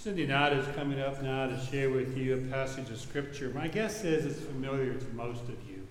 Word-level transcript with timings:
Cindy 0.00 0.28
Nod 0.28 0.52
is 0.52 0.64
coming 0.76 1.00
up 1.00 1.20
now 1.24 1.48
to 1.48 1.58
share 1.72 1.90
with 1.90 2.16
you 2.16 2.34
a 2.36 2.52
passage 2.52 2.88
of 2.88 3.00
Scripture. 3.00 3.50
My 3.52 3.66
guess 3.66 4.04
is 4.04 4.26
it's 4.26 4.38
familiar 4.46 4.94
to 4.94 5.06
most 5.14 5.42
of 5.42 5.56
you. 5.68 5.84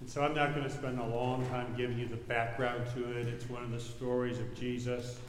And 0.00 0.10
so 0.10 0.24
I'm 0.24 0.34
not 0.34 0.56
going 0.56 0.64
to 0.64 0.74
spend 0.74 0.98
a 0.98 1.06
long 1.06 1.46
time 1.50 1.72
giving 1.76 2.00
you 2.00 2.08
the 2.08 2.16
background 2.16 2.84
to 2.96 3.16
it. 3.16 3.28
It's 3.28 3.48
one 3.48 3.62
of 3.62 3.70
the 3.70 3.78
stories 3.78 4.40
of 4.40 4.58
Jesus, 4.58 5.20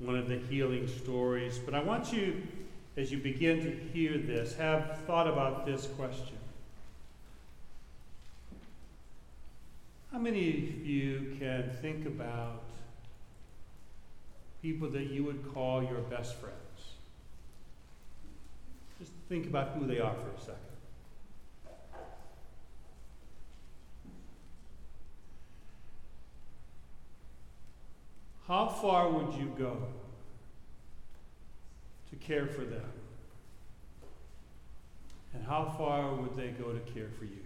one 0.00 0.16
of 0.16 0.28
the 0.28 0.36
healing 0.36 0.88
stories. 0.88 1.60
But 1.60 1.74
I 1.74 1.80
want 1.80 2.12
you, 2.12 2.42
as 2.96 3.12
you 3.12 3.18
begin 3.18 3.62
to 3.62 3.70
hear 3.92 4.18
this, 4.18 4.56
have 4.56 4.98
thought 5.06 5.28
about 5.28 5.64
this 5.66 5.86
question 5.96 6.36
How 10.10 10.18
many 10.18 10.48
of 10.48 10.84
you 10.84 11.36
can 11.38 11.70
think 11.80 12.04
about 12.04 12.62
people 14.60 14.88
that 14.90 15.04
you 15.04 15.22
would 15.22 15.54
call 15.54 15.80
your 15.80 16.00
best 16.00 16.34
friends? 16.34 16.63
Think 19.28 19.46
about 19.46 19.70
who 19.70 19.86
they 19.86 20.00
are 20.00 20.14
for 20.14 20.28
a 20.36 20.40
second. 20.40 20.60
How 28.46 28.66
far 28.66 29.10
would 29.10 29.34
you 29.34 29.52
go 29.58 29.78
to 32.10 32.16
care 32.16 32.46
for 32.46 32.62
them? 32.64 32.84
And 35.32 35.44
how 35.44 35.74
far 35.78 36.14
would 36.14 36.36
they 36.36 36.48
go 36.48 36.72
to 36.72 36.80
care 36.92 37.08
for 37.18 37.24
you? 37.24 37.40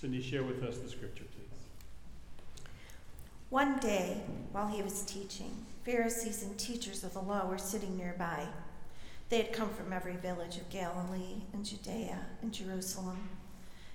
Cindy, 0.00 0.22
share 0.22 0.44
with 0.44 0.62
us 0.62 0.78
the 0.78 0.88
scripture, 0.88 1.24
please. 1.24 1.67
One 3.50 3.78
day, 3.78 4.20
while 4.52 4.68
he 4.68 4.82
was 4.82 5.00
teaching, 5.04 5.64
Pharisees 5.82 6.42
and 6.42 6.58
teachers 6.58 7.02
of 7.02 7.14
the 7.14 7.22
law 7.22 7.46
were 7.46 7.56
sitting 7.56 7.96
nearby. 7.96 8.46
They 9.30 9.38
had 9.38 9.54
come 9.54 9.70
from 9.70 9.90
every 9.90 10.16
village 10.16 10.58
of 10.58 10.68
Galilee 10.68 11.44
and 11.54 11.64
Judea 11.64 12.26
and 12.42 12.52
Jerusalem, 12.52 13.30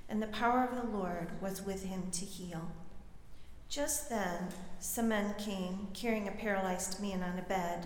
and 0.09 0.19
the 0.19 0.27
power 0.27 0.63
of 0.63 0.75
the 0.75 0.97
Lord 0.97 1.39
was 1.39 1.61
with 1.61 1.85
him 1.85 2.09
to 2.13 2.25
heal. 2.25 2.71
Just 3.69 4.09
then, 4.09 4.47
some 4.79 5.09
men 5.09 5.35
came 5.37 5.87
carrying 5.93 6.27
a 6.27 6.31
paralyzed 6.31 6.99
man 6.99 7.21
on 7.21 7.37
a 7.37 7.43
bed. 7.43 7.85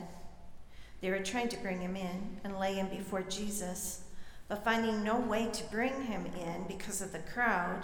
They 1.02 1.10
were 1.10 1.20
trying 1.20 1.50
to 1.50 1.58
bring 1.58 1.82
him 1.82 1.98
in 1.98 2.40
and 2.46 2.58
lay 2.58 2.76
him 2.76 2.88
before 2.88 3.24
Jesus, 3.24 4.04
but 4.48 4.64
finding 4.64 5.04
no 5.04 5.20
way 5.20 5.50
to 5.52 5.64
bring 5.66 6.04
him 6.04 6.28
in 6.28 6.64
because 6.70 7.02
of 7.02 7.12
the 7.12 7.20
crowd, 7.20 7.84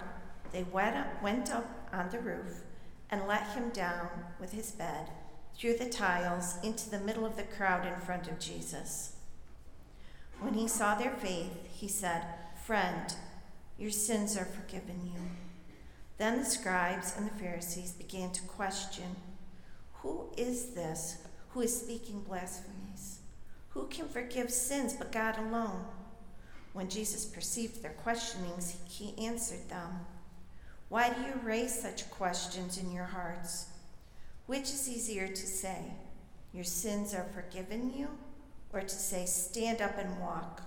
they 0.52 0.62
went 0.62 0.96
up, 0.96 1.22
went 1.22 1.50
up 1.52 1.86
on 1.92 2.08
the 2.08 2.20
roof 2.20 2.62
and 3.14 3.28
let 3.28 3.46
him 3.50 3.70
down 3.70 4.08
with 4.40 4.50
his 4.50 4.72
bed 4.72 5.08
through 5.56 5.76
the 5.76 5.88
tiles 5.88 6.56
into 6.64 6.90
the 6.90 6.98
middle 6.98 7.24
of 7.24 7.36
the 7.36 7.44
crowd 7.44 7.86
in 7.86 8.00
front 8.00 8.26
of 8.26 8.40
Jesus. 8.40 9.14
When 10.40 10.54
he 10.54 10.66
saw 10.66 10.96
their 10.96 11.12
faith, 11.12 11.52
he 11.72 11.86
said, 11.86 12.24
Friend, 12.66 13.14
your 13.78 13.92
sins 13.92 14.36
are 14.36 14.44
forgiven 14.44 15.00
you. 15.14 15.20
Then 16.18 16.38
the 16.38 16.44
scribes 16.44 17.14
and 17.16 17.30
the 17.30 17.34
Pharisees 17.34 17.92
began 17.92 18.32
to 18.32 18.42
question 18.42 19.14
Who 20.02 20.30
is 20.36 20.70
this 20.74 21.18
who 21.50 21.60
is 21.60 21.80
speaking 21.80 22.20
blasphemies? 22.22 23.20
Who 23.70 23.86
can 23.86 24.08
forgive 24.08 24.50
sins 24.50 24.92
but 24.92 25.12
God 25.12 25.38
alone? 25.38 25.84
When 26.72 26.88
Jesus 26.88 27.24
perceived 27.24 27.80
their 27.80 27.92
questionings, 27.92 28.76
he 28.88 29.16
answered 29.24 29.68
them. 29.68 30.00
Why 30.88 31.12
do 31.12 31.20
you 31.22 31.40
raise 31.42 31.80
such 31.80 32.10
questions 32.10 32.78
in 32.78 32.92
your 32.92 33.04
hearts? 33.04 33.66
Which 34.46 34.64
is 34.64 34.88
easier 34.88 35.26
to 35.26 35.46
say, 35.46 35.78
Your 36.52 36.64
sins 36.64 37.14
are 37.14 37.26
forgiven 37.34 37.92
you, 37.96 38.08
or 38.72 38.80
to 38.80 38.88
say, 38.88 39.26
Stand 39.26 39.80
up 39.80 39.98
and 39.98 40.20
walk? 40.20 40.62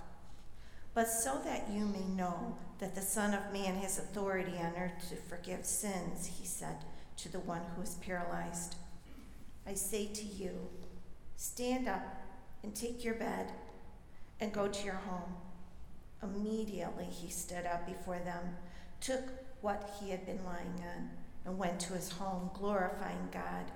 But 0.94 1.08
so 1.08 1.40
that 1.44 1.70
you 1.70 1.86
may 1.86 2.04
know 2.16 2.56
that 2.80 2.94
the 2.94 3.00
Son 3.00 3.34
of 3.34 3.52
Man 3.52 3.76
has 3.76 3.98
authority 3.98 4.58
on 4.58 4.72
earth 4.76 5.08
to 5.10 5.16
forgive 5.16 5.64
sins, 5.64 6.26
he 6.26 6.46
said 6.46 6.76
to 7.18 7.30
the 7.30 7.40
one 7.40 7.62
who 7.74 7.82
is 7.82 7.94
paralyzed, 7.96 8.76
I 9.66 9.74
say 9.74 10.06
to 10.06 10.24
you, 10.24 10.50
stand 11.36 11.88
up 11.88 12.02
and 12.62 12.74
take 12.74 13.04
your 13.04 13.14
bed 13.14 13.52
and 14.40 14.52
go 14.52 14.66
to 14.66 14.84
your 14.84 14.94
home. 14.94 15.34
Immediately 16.22 17.06
he 17.06 17.30
stood 17.30 17.66
up 17.66 17.86
before 17.86 18.18
them, 18.18 18.56
took 19.00 19.22
what 19.60 19.96
he 20.00 20.10
had 20.10 20.24
been 20.26 20.44
lying 20.44 20.82
on 20.96 21.10
and 21.44 21.58
went 21.58 21.80
to 21.80 21.94
his 21.94 22.10
home, 22.12 22.50
glorifying 22.54 23.28
God. 23.32 23.70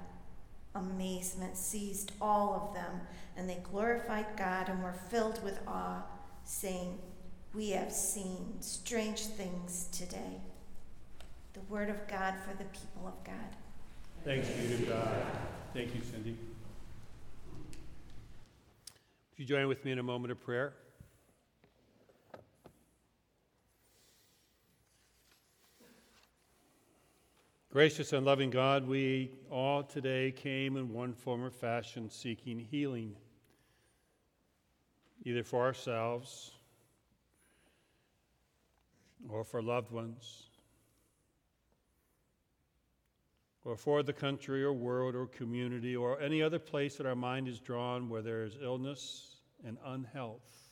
Amazement 0.75 1.57
seized 1.57 2.13
all 2.21 2.69
of 2.69 2.75
them, 2.75 3.01
and 3.37 3.49
they 3.49 3.59
glorified 3.71 4.27
God 4.37 4.69
and 4.69 4.83
were 4.83 4.93
filled 4.93 5.43
with 5.45 5.59
awe, 5.67 6.03
saying, 6.45 6.99
We 7.55 7.71
have 7.71 7.93
seen 7.93 8.57
strange 8.61 9.21
things 9.21 9.89
today. 9.93 10.41
The 11.53 11.61
word 11.69 11.91
of 11.91 12.09
God 12.09 12.35
for 12.47 12.57
the 12.57 12.65
people 12.65 13.07
of 13.07 13.25
God. 13.25 13.57
Thanks 14.25 14.49
be 14.49 14.77
to 14.77 14.83
God. 14.85 15.27
Thank 15.75 15.95
you, 15.95 16.01
Cindy. 16.01 16.37
Would 19.31 19.39
you 19.39 19.45
join 19.45 19.69
with 19.69 19.85
me 19.85 19.93
in 19.93 19.99
a 19.99 20.03
moment 20.03 20.33
of 20.33 20.41
prayer? 20.41 20.75
Gracious 27.73 28.13
and 28.13 28.27
loving 28.27 28.51
God, 28.51 28.87
we 28.87 29.31
all 29.51 29.83
today 29.83 30.31
came 30.31 30.77
in 30.77 30.93
one 30.93 31.15
form 31.15 31.43
or 31.43 31.49
fashion 31.49 32.11
seeking 32.11 32.59
healing, 32.59 33.17
either 35.25 35.43
for 35.43 35.63
ourselves 35.63 36.51
or 39.27 39.43
for 39.43 39.63
loved 39.63 39.91
ones, 39.91 40.51
or 43.65 43.75
for 43.75 44.03
the 44.03 44.13
country 44.13 44.63
or 44.63 44.75
world 44.75 45.15
or 45.15 45.27
community 45.27 45.97
or 45.97 46.21
any 46.21 46.43
other 46.43 46.59
place 46.59 46.97
that 46.97 47.07
our 47.07 47.17
mind 47.17 47.49
is 47.49 47.59
drawn 47.59 48.07
where 48.11 48.21
there 48.21 48.45
is 48.45 48.59
illness 48.61 49.37
and 49.67 49.79
unhealth. 49.87 50.72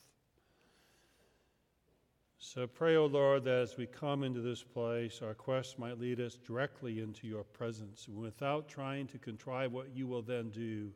So 2.52 2.66
pray, 2.66 2.96
O 2.96 3.04
oh 3.04 3.06
Lord, 3.06 3.44
that 3.44 3.60
as 3.60 3.76
we 3.76 3.86
come 3.86 4.24
into 4.24 4.40
this 4.40 4.60
place, 4.60 5.22
our 5.22 5.34
quest 5.34 5.78
might 5.78 6.00
lead 6.00 6.18
us 6.18 6.34
directly 6.34 6.98
into 6.98 7.28
your 7.28 7.44
presence. 7.44 8.08
Without 8.08 8.68
trying 8.68 9.06
to 9.06 9.18
contrive 9.18 9.70
what 9.70 9.94
you 9.94 10.08
will 10.08 10.22
then 10.22 10.50
do, 10.50 10.90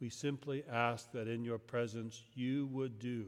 we 0.00 0.08
simply 0.08 0.62
ask 0.70 1.10
that 1.10 1.26
in 1.26 1.42
your 1.42 1.58
presence 1.58 2.22
you 2.36 2.66
would 2.66 3.00
do 3.00 3.26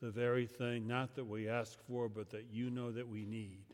the 0.00 0.10
very 0.10 0.46
thing, 0.46 0.86
not 0.86 1.14
that 1.16 1.26
we 1.26 1.50
ask 1.50 1.78
for, 1.86 2.08
but 2.08 2.30
that 2.30 2.46
you 2.50 2.70
know 2.70 2.90
that 2.90 3.06
we 3.06 3.26
need. 3.26 3.66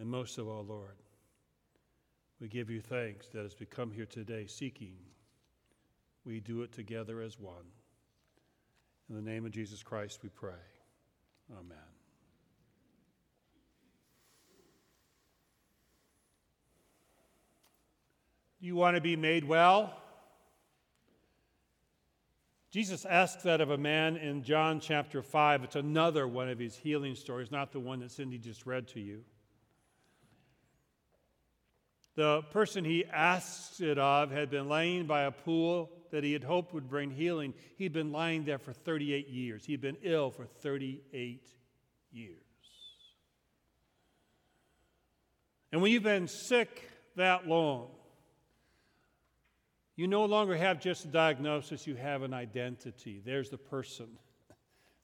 And 0.00 0.10
most 0.10 0.36
of 0.36 0.48
all, 0.48 0.64
Lord, 0.64 0.96
we 2.40 2.48
give 2.48 2.70
you 2.70 2.80
thanks 2.80 3.28
that 3.28 3.44
as 3.44 3.54
we 3.60 3.66
come 3.66 3.92
here 3.92 4.06
today 4.06 4.48
seeking, 4.48 4.96
we 6.24 6.40
do 6.40 6.62
it 6.62 6.72
together 6.72 7.22
as 7.22 7.38
one. 7.38 7.66
In 9.08 9.16
the 9.16 9.30
name 9.30 9.44
of 9.44 9.52
Jesus 9.52 9.82
Christ, 9.82 10.20
we 10.22 10.28
pray. 10.28 10.52
Amen. 11.52 11.76
Do 18.60 18.66
you 18.66 18.76
want 18.76 18.96
to 18.96 19.00
be 19.00 19.16
made 19.16 19.44
well? 19.44 19.92
Jesus 22.70 23.04
asks 23.04 23.42
that 23.42 23.60
of 23.60 23.70
a 23.70 23.76
man 23.76 24.16
in 24.16 24.44
John 24.44 24.80
chapter 24.80 25.20
5. 25.20 25.64
It's 25.64 25.76
another 25.76 26.26
one 26.26 26.48
of 26.48 26.58
his 26.58 26.74
healing 26.74 27.14
stories, 27.14 27.50
not 27.50 27.72
the 27.72 27.80
one 27.80 28.00
that 28.00 28.10
Cindy 28.10 28.38
just 28.38 28.64
read 28.64 28.88
to 28.88 29.00
you. 29.00 29.24
The 32.14 32.42
person 32.50 32.84
he 32.84 33.04
asks 33.04 33.80
it 33.80 33.98
of 33.98 34.30
had 34.30 34.48
been 34.48 34.68
laying 34.68 35.06
by 35.06 35.24
a 35.24 35.30
pool 35.30 35.90
that 36.12 36.22
he 36.22 36.32
had 36.32 36.44
hoped 36.44 36.72
would 36.72 36.88
bring 36.88 37.10
healing. 37.10 37.54
He'd 37.76 37.92
been 37.92 38.12
lying 38.12 38.44
there 38.44 38.58
for 38.58 38.72
38 38.72 39.28
years. 39.28 39.64
He'd 39.64 39.80
been 39.80 39.96
ill 40.02 40.30
for 40.30 40.44
38 40.44 41.48
years. 42.12 42.36
And 45.72 45.80
when 45.80 45.90
you've 45.90 46.02
been 46.02 46.28
sick 46.28 46.88
that 47.16 47.48
long, 47.48 47.88
you 49.96 50.06
no 50.06 50.26
longer 50.26 50.54
have 50.54 50.80
just 50.80 51.06
a 51.06 51.08
diagnosis, 51.08 51.86
you 51.86 51.96
have 51.96 52.22
an 52.22 52.34
identity. 52.34 53.22
There's 53.24 53.48
the 53.48 53.58
person 53.58 54.06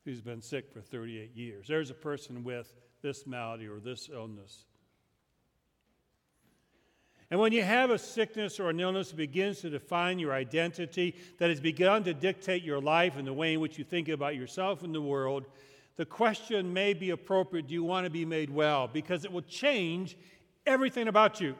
who's 0.05 0.20
been 0.20 0.43
sick 0.43 0.70
for 0.70 0.81
38 0.81 1.34
years. 1.34 1.66
There's 1.69 1.90
a 1.90 1.94
person 1.94 2.44
with 2.44 2.70
this 3.00 3.26
malady 3.26 3.66
or 3.66 3.81
this 3.81 4.10
illness. 4.12 4.66
And 7.31 7.39
when 7.39 7.53
you 7.53 7.63
have 7.63 7.91
a 7.91 7.99
sickness 7.99 8.59
or 8.59 8.71
an 8.71 8.81
illness 8.81 9.11
that 9.11 9.17
begins 9.17 9.61
to 9.61 9.71
define 9.71 10.19
your 10.19 10.33
identity, 10.33 11.15
that 11.39 11.51
has 11.51 11.61
begun 11.61 12.05
to 12.05 12.15
dictate 12.15 12.63
your 12.63 12.81
life 12.81 13.17
and 13.17 13.27
the 13.27 13.33
way 13.33 13.55
in 13.55 13.61
which 13.61 13.79
you 13.79 13.85
think 13.85 14.09
about 14.09 14.35
yourself 14.35 14.83
and 14.83 14.95
the 14.95 15.03
world, 15.03 15.45
the 15.97 16.07
question 16.07 16.73
may 16.73 16.95
be 16.95 17.11
appropriate 17.11 17.67
do 17.67 17.75
you 17.75 17.85
want 17.85 18.05
to 18.05 18.11
be 18.11 18.25
made 18.25 18.49
well? 18.49 18.89
Because 18.89 19.25
it 19.25 19.33
will 19.33 19.43
change 19.43 20.17
everything 20.67 21.09
about 21.09 21.41
you. 21.41 21.55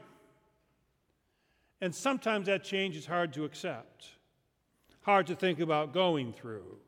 And 1.81 1.95
sometimes 1.95 2.47
that 2.47 2.65
change 2.65 2.97
is 2.97 3.05
hard 3.05 3.33
to 3.35 3.45
accept, 3.45 4.07
hard 5.03 5.27
to 5.27 5.35
think 5.35 5.61
about 5.61 5.93
going 5.93 6.33
through. 6.33 6.79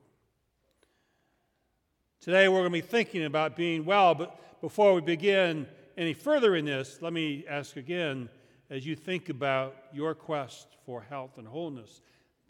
Today 2.20 2.48
we're 2.48 2.60
going 2.60 2.64
to 2.64 2.70
be 2.70 2.80
thinking 2.80 3.24
about 3.24 3.56
being 3.56 3.84
well, 3.84 4.14
but 4.14 4.60
before 4.60 4.94
we 4.94 5.00
begin 5.00 5.66
any 5.96 6.12
further 6.14 6.56
in 6.56 6.64
this, 6.64 6.98
let 7.00 7.12
me 7.12 7.44
ask 7.48 7.76
again 7.76 8.28
as 8.70 8.86
you 8.86 8.94
think 8.94 9.28
about 9.28 9.74
your 9.92 10.14
quest 10.14 10.68
for 10.86 11.02
health 11.02 11.36
and 11.36 11.46
wholeness, 11.46 12.00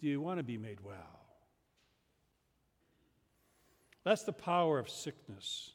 do 0.01 0.07
you 0.07 0.21
want 0.21 0.39
to 0.39 0.45
be 0.45 0.59
made 0.59 0.81
well? 0.83 1.21
That's 4.05 4.23
the 4.23 4.33
power 4.33 4.79
of 4.79 4.89
sickness. 4.89 5.73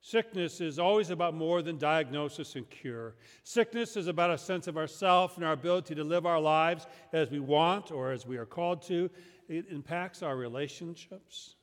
Sickness 0.00 0.60
is 0.60 0.78
always 0.78 1.10
about 1.10 1.34
more 1.34 1.62
than 1.62 1.78
diagnosis 1.78 2.56
and 2.56 2.68
cure. 2.68 3.14
Sickness 3.42 3.96
is 3.96 4.06
about 4.06 4.30
a 4.30 4.38
sense 4.38 4.66
of 4.68 4.76
ourself 4.76 5.36
and 5.36 5.44
our 5.44 5.52
ability 5.52 5.94
to 5.94 6.04
live 6.04 6.26
our 6.26 6.40
lives 6.40 6.86
as 7.12 7.30
we 7.30 7.40
want 7.40 7.90
or 7.90 8.12
as 8.12 8.26
we 8.26 8.36
are 8.36 8.44
called 8.44 8.82
to. 8.82 9.10
It 9.48 9.66
impacts 9.70 10.22
our 10.22 10.36
relationships. 10.36 11.54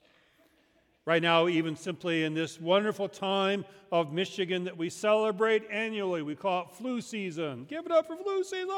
Right 1.05 1.21
now, 1.21 1.47
even 1.47 1.75
simply 1.75 2.23
in 2.23 2.35
this 2.35 2.61
wonderful 2.61 3.09
time 3.09 3.65
of 3.91 4.13
Michigan 4.13 4.65
that 4.65 4.77
we 4.77 4.89
celebrate 4.89 5.63
annually, 5.71 6.21
we 6.21 6.35
call 6.35 6.63
it 6.63 6.71
flu 6.71 7.01
season. 7.01 7.65
Give 7.67 7.85
it 7.85 7.91
up 7.91 8.05
for 8.05 8.15
flu 8.15 8.43
season! 8.43 8.69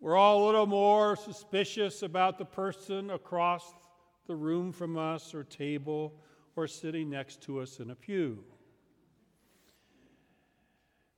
We're 0.00 0.16
all 0.16 0.44
a 0.44 0.46
little 0.46 0.66
more 0.66 1.16
suspicious 1.16 2.02
about 2.02 2.36
the 2.36 2.44
person 2.44 3.08
across 3.08 3.74
the 4.26 4.34
room 4.34 4.70
from 4.70 4.98
us 4.98 5.34
or 5.34 5.44
table 5.44 6.12
or 6.54 6.66
sitting 6.66 7.08
next 7.08 7.40
to 7.44 7.60
us 7.60 7.80
in 7.80 7.90
a 7.90 7.94
pew. 7.94 8.44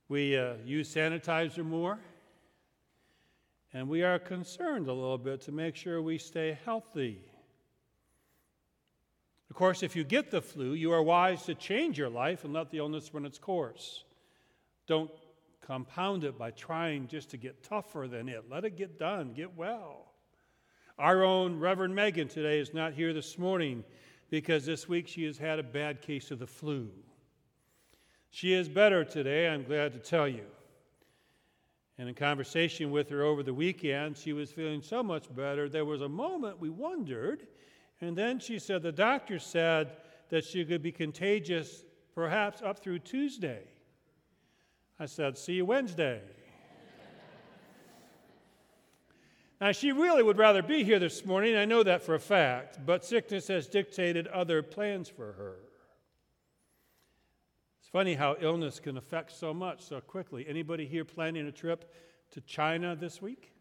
We 0.07 0.37
uh, 0.37 0.53
use 0.63 0.95
sanitizer 0.95 1.65
more, 1.65 1.99
and 3.73 3.89
we 3.89 4.03
are 4.03 4.19
concerned 4.19 4.87
a 4.87 4.93
little 4.93 5.17
bit 5.17 5.41
to 5.41 5.51
make 5.51 5.75
sure 5.75 6.01
we 6.01 6.17
stay 6.17 6.57
healthy. 6.63 7.26
Of 9.49 9.55
course, 9.55 9.83
if 9.83 9.95
you 9.95 10.03
get 10.03 10.29
the 10.29 10.41
flu, 10.41 10.73
you 10.73 10.91
are 10.91 11.01
wise 11.01 11.43
to 11.43 11.55
change 11.55 11.97
your 11.97 12.09
life 12.09 12.43
and 12.43 12.53
let 12.53 12.69
the 12.69 12.79
illness 12.79 13.13
run 13.13 13.25
its 13.25 13.37
course. 13.37 14.03
Don't 14.87 15.11
compound 15.61 16.23
it 16.23 16.37
by 16.37 16.51
trying 16.51 17.07
just 17.07 17.29
to 17.31 17.37
get 17.37 17.63
tougher 17.63 18.07
than 18.09 18.29
it. 18.29 18.45
Let 18.49 18.65
it 18.65 18.77
get 18.77 18.99
done, 18.99 19.33
get 19.33 19.55
well. 19.55 20.13
Our 20.97 21.23
own 21.23 21.59
Reverend 21.59 21.93
Megan 21.93 22.27
today 22.27 22.59
is 22.59 22.73
not 22.73 22.93
here 22.93 23.13
this 23.13 23.37
morning 23.37 23.83
because 24.29 24.65
this 24.65 24.89
week 24.89 25.07
she 25.07 25.23
has 25.25 25.37
had 25.37 25.59
a 25.59 25.63
bad 25.63 26.01
case 26.01 26.31
of 26.31 26.39
the 26.39 26.47
flu. 26.47 26.89
She 28.29 28.53
is 28.53 28.67
better 28.67 29.03
today, 29.03 29.47
I'm 29.47 29.63
glad 29.63 29.93
to 29.93 29.99
tell 29.99 30.27
you. 30.27 30.45
And 31.97 32.07
in 32.07 32.15
conversation 32.15 32.91
with 32.91 33.09
her 33.09 33.23
over 33.23 33.41
the 33.41 33.53
weekend, 33.53 34.17
she 34.17 34.33
was 34.33 34.51
feeling 34.51 34.81
so 34.81 35.01
much 35.01 35.33
better. 35.35 35.67
There 35.67 35.85
was 35.85 36.01
a 36.01 36.09
moment 36.09 36.59
we 36.59 36.69
wondered 36.69 37.47
and 38.01 38.15
then 38.15 38.39
she 38.39 38.59
said 38.59 38.83
the 38.83 38.91
doctor 38.91 39.39
said 39.39 39.97
that 40.29 40.45
she 40.45 40.63
could 40.65 40.81
be 40.81 40.91
contagious 40.91 41.83
perhaps 42.13 42.61
up 42.61 42.79
through 42.79 42.99
Tuesday. 42.99 43.61
I 44.99 45.05
said, 45.05 45.37
See 45.37 45.53
you 45.53 45.65
Wednesday. 45.65 46.21
now, 49.61 49.71
she 49.71 49.91
really 49.91 50.23
would 50.23 50.37
rather 50.37 50.61
be 50.63 50.83
here 50.83 50.99
this 50.99 51.25
morning. 51.25 51.55
I 51.55 51.65
know 51.65 51.83
that 51.83 52.03
for 52.03 52.15
a 52.15 52.19
fact, 52.19 52.79
but 52.85 53.05
sickness 53.05 53.47
has 53.47 53.67
dictated 53.67 54.27
other 54.27 54.61
plans 54.63 55.09
for 55.09 55.33
her. 55.33 55.55
It's 57.79 57.89
funny 57.89 58.15
how 58.15 58.35
illness 58.41 58.79
can 58.79 58.97
affect 58.97 59.31
so 59.31 59.53
much 59.53 59.81
so 59.81 60.01
quickly. 60.01 60.45
Anybody 60.47 60.85
here 60.85 61.05
planning 61.05 61.47
a 61.47 61.51
trip 61.51 61.93
to 62.31 62.41
China 62.41 62.95
this 62.95 63.21
week? 63.21 63.53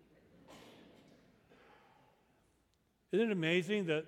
Isn't 3.12 3.30
it 3.30 3.32
amazing 3.32 3.86
that 3.86 4.04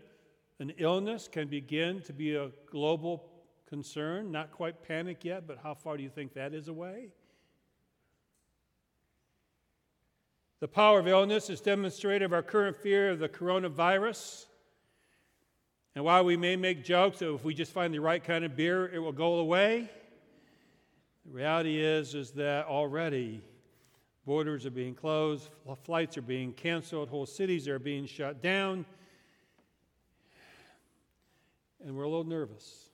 an 0.60 0.72
illness 0.78 1.28
can 1.28 1.49
begin 1.49 2.00
to 2.02 2.12
be 2.12 2.34
a 2.34 2.50
global 2.70 3.25
concern, 3.69 4.32
not 4.32 4.50
quite 4.50 4.82
panic 4.87 5.25
yet, 5.25 5.46
but 5.46 5.58
how 5.62 5.75
far 5.75 5.96
do 5.96 6.02
you 6.02 6.08
think 6.08 6.34
that 6.34 6.52
is 6.52 6.69
away? 6.69 7.08
The 10.60 10.69
power 10.69 10.99
of 10.99 11.06
illness 11.06 11.50
is 11.50 11.60
demonstrated 11.60 12.22
of 12.22 12.32
our 12.32 12.43
current 12.43 12.76
fear 12.76 13.10
of 13.10 13.20
the 13.20 13.28
coronavirus. 13.28 14.46
And 15.94 16.05
while 16.05 16.25
we 16.25 16.37
may 16.37 16.56
make 16.56 16.82
jokes 16.82 17.20
that 17.20 17.32
if 17.32 17.44
we 17.44 17.55
just 17.55 17.70
find 17.70 17.94
the 17.94 18.00
right 18.00 18.22
kind 18.22 18.44
of 18.44 18.56
beer, 18.56 18.88
it 18.88 18.99
will 18.99 19.12
go 19.12 19.34
away, 19.34 19.88
the 21.25 21.32
reality 21.32 21.78
is, 21.81 22.14
is 22.14 22.32
that 22.32 22.66
already 22.66 23.44
borders 24.26 24.66
are 24.66 24.70
being 24.70 24.94
closed, 24.94 25.49
flights 25.84 26.19
are 26.19 26.22
being 26.22 26.52
canceled, 26.52 27.08
whole 27.08 27.26
cities 27.26 27.69
are 27.69 27.78
being 27.78 28.06
shut 28.06 28.43
down 28.43 28.84
and 31.85 31.97
we're 31.97 32.05
a 32.05 32.09
little 32.09 32.25
nervous. 32.25 32.89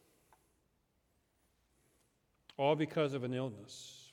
All 2.56 2.76
because 2.76 3.14
of 3.14 3.24
an 3.24 3.34
illness. 3.34 4.12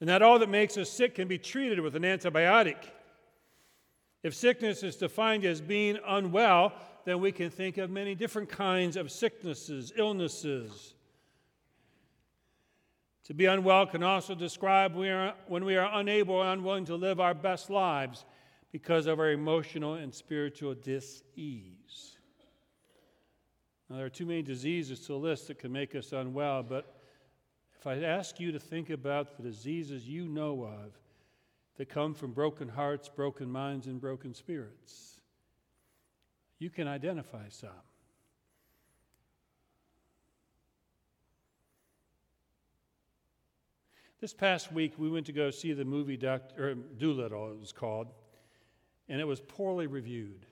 And 0.00 0.08
that 0.08 0.22
all 0.22 0.38
that 0.38 0.48
makes 0.48 0.76
us 0.76 0.90
sick 0.90 1.14
can 1.14 1.28
be 1.28 1.38
treated 1.38 1.80
with 1.80 1.94
an 1.96 2.02
antibiotic. 2.02 2.76
If 4.22 4.34
sickness 4.34 4.82
is 4.82 4.96
defined 4.96 5.44
as 5.44 5.60
being 5.60 5.98
unwell, 6.06 6.72
then 7.04 7.20
we 7.20 7.32
can 7.32 7.50
think 7.50 7.78
of 7.78 7.90
many 7.90 8.14
different 8.14 8.48
kinds 8.48 8.96
of 8.96 9.10
sicknesses, 9.10 9.92
illnesses. 9.96 10.94
To 13.24 13.34
be 13.34 13.46
unwell 13.46 13.86
can 13.86 14.02
also 14.02 14.34
describe 14.34 14.94
when 14.94 15.64
we 15.64 15.76
are 15.76 15.90
unable 15.98 16.34
or 16.34 16.46
unwilling 16.46 16.84
to 16.86 16.96
live 16.96 17.20
our 17.20 17.34
best 17.34 17.70
lives 17.70 18.24
because 18.72 19.06
of 19.06 19.18
our 19.20 19.30
emotional 19.30 19.94
and 19.94 20.14
spiritual 20.14 20.74
dis 20.74 21.22
ease. 21.36 22.18
Now, 23.90 23.96
there 23.96 24.06
are 24.06 24.10
too 24.10 24.26
many 24.26 24.42
diseases 24.42 25.00
to 25.06 25.16
list 25.16 25.48
that 25.48 25.58
can 25.58 25.72
make 25.72 25.96
us 25.96 26.12
unwell, 26.12 26.62
but 26.62 26.94
if 27.76 27.88
I 27.88 28.00
ask 28.04 28.38
you 28.38 28.52
to 28.52 28.60
think 28.60 28.88
about 28.88 29.36
the 29.36 29.42
diseases 29.42 30.06
you 30.06 30.28
know 30.28 30.62
of 30.62 30.96
that 31.76 31.88
come 31.88 32.14
from 32.14 32.30
broken 32.30 32.68
hearts, 32.68 33.08
broken 33.08 33.50
minds, 33.50 33.88
and 33.88 34.00
broken 34.00 34.32
spirits, 34.32 35.20
you 36.60 36.70
can 36.70 36.86
identify 36.86 37.48
some. 37.48 37.70
This 44.20 44.34
past 44.34 44.70
week, 44.70 44.92
we 44.98 45.10
went 45.10 45.26
to 45.26 45.32
go 45.32 45.50
see 45.50 45.72
the 45.72 45.84
movie 45.84 46.16
Doctor 46.16 46.70
er, 46.70 46.74
Dolittle, 46.74 47.52
it 47.52 47.58
was 47.58 47.72
called, 47.72 48.08
and 49.08 49.20
it 49.20 49.26
was 49.26 49.40
poorly 49.40 49.88
reviewed. 49.88 50.46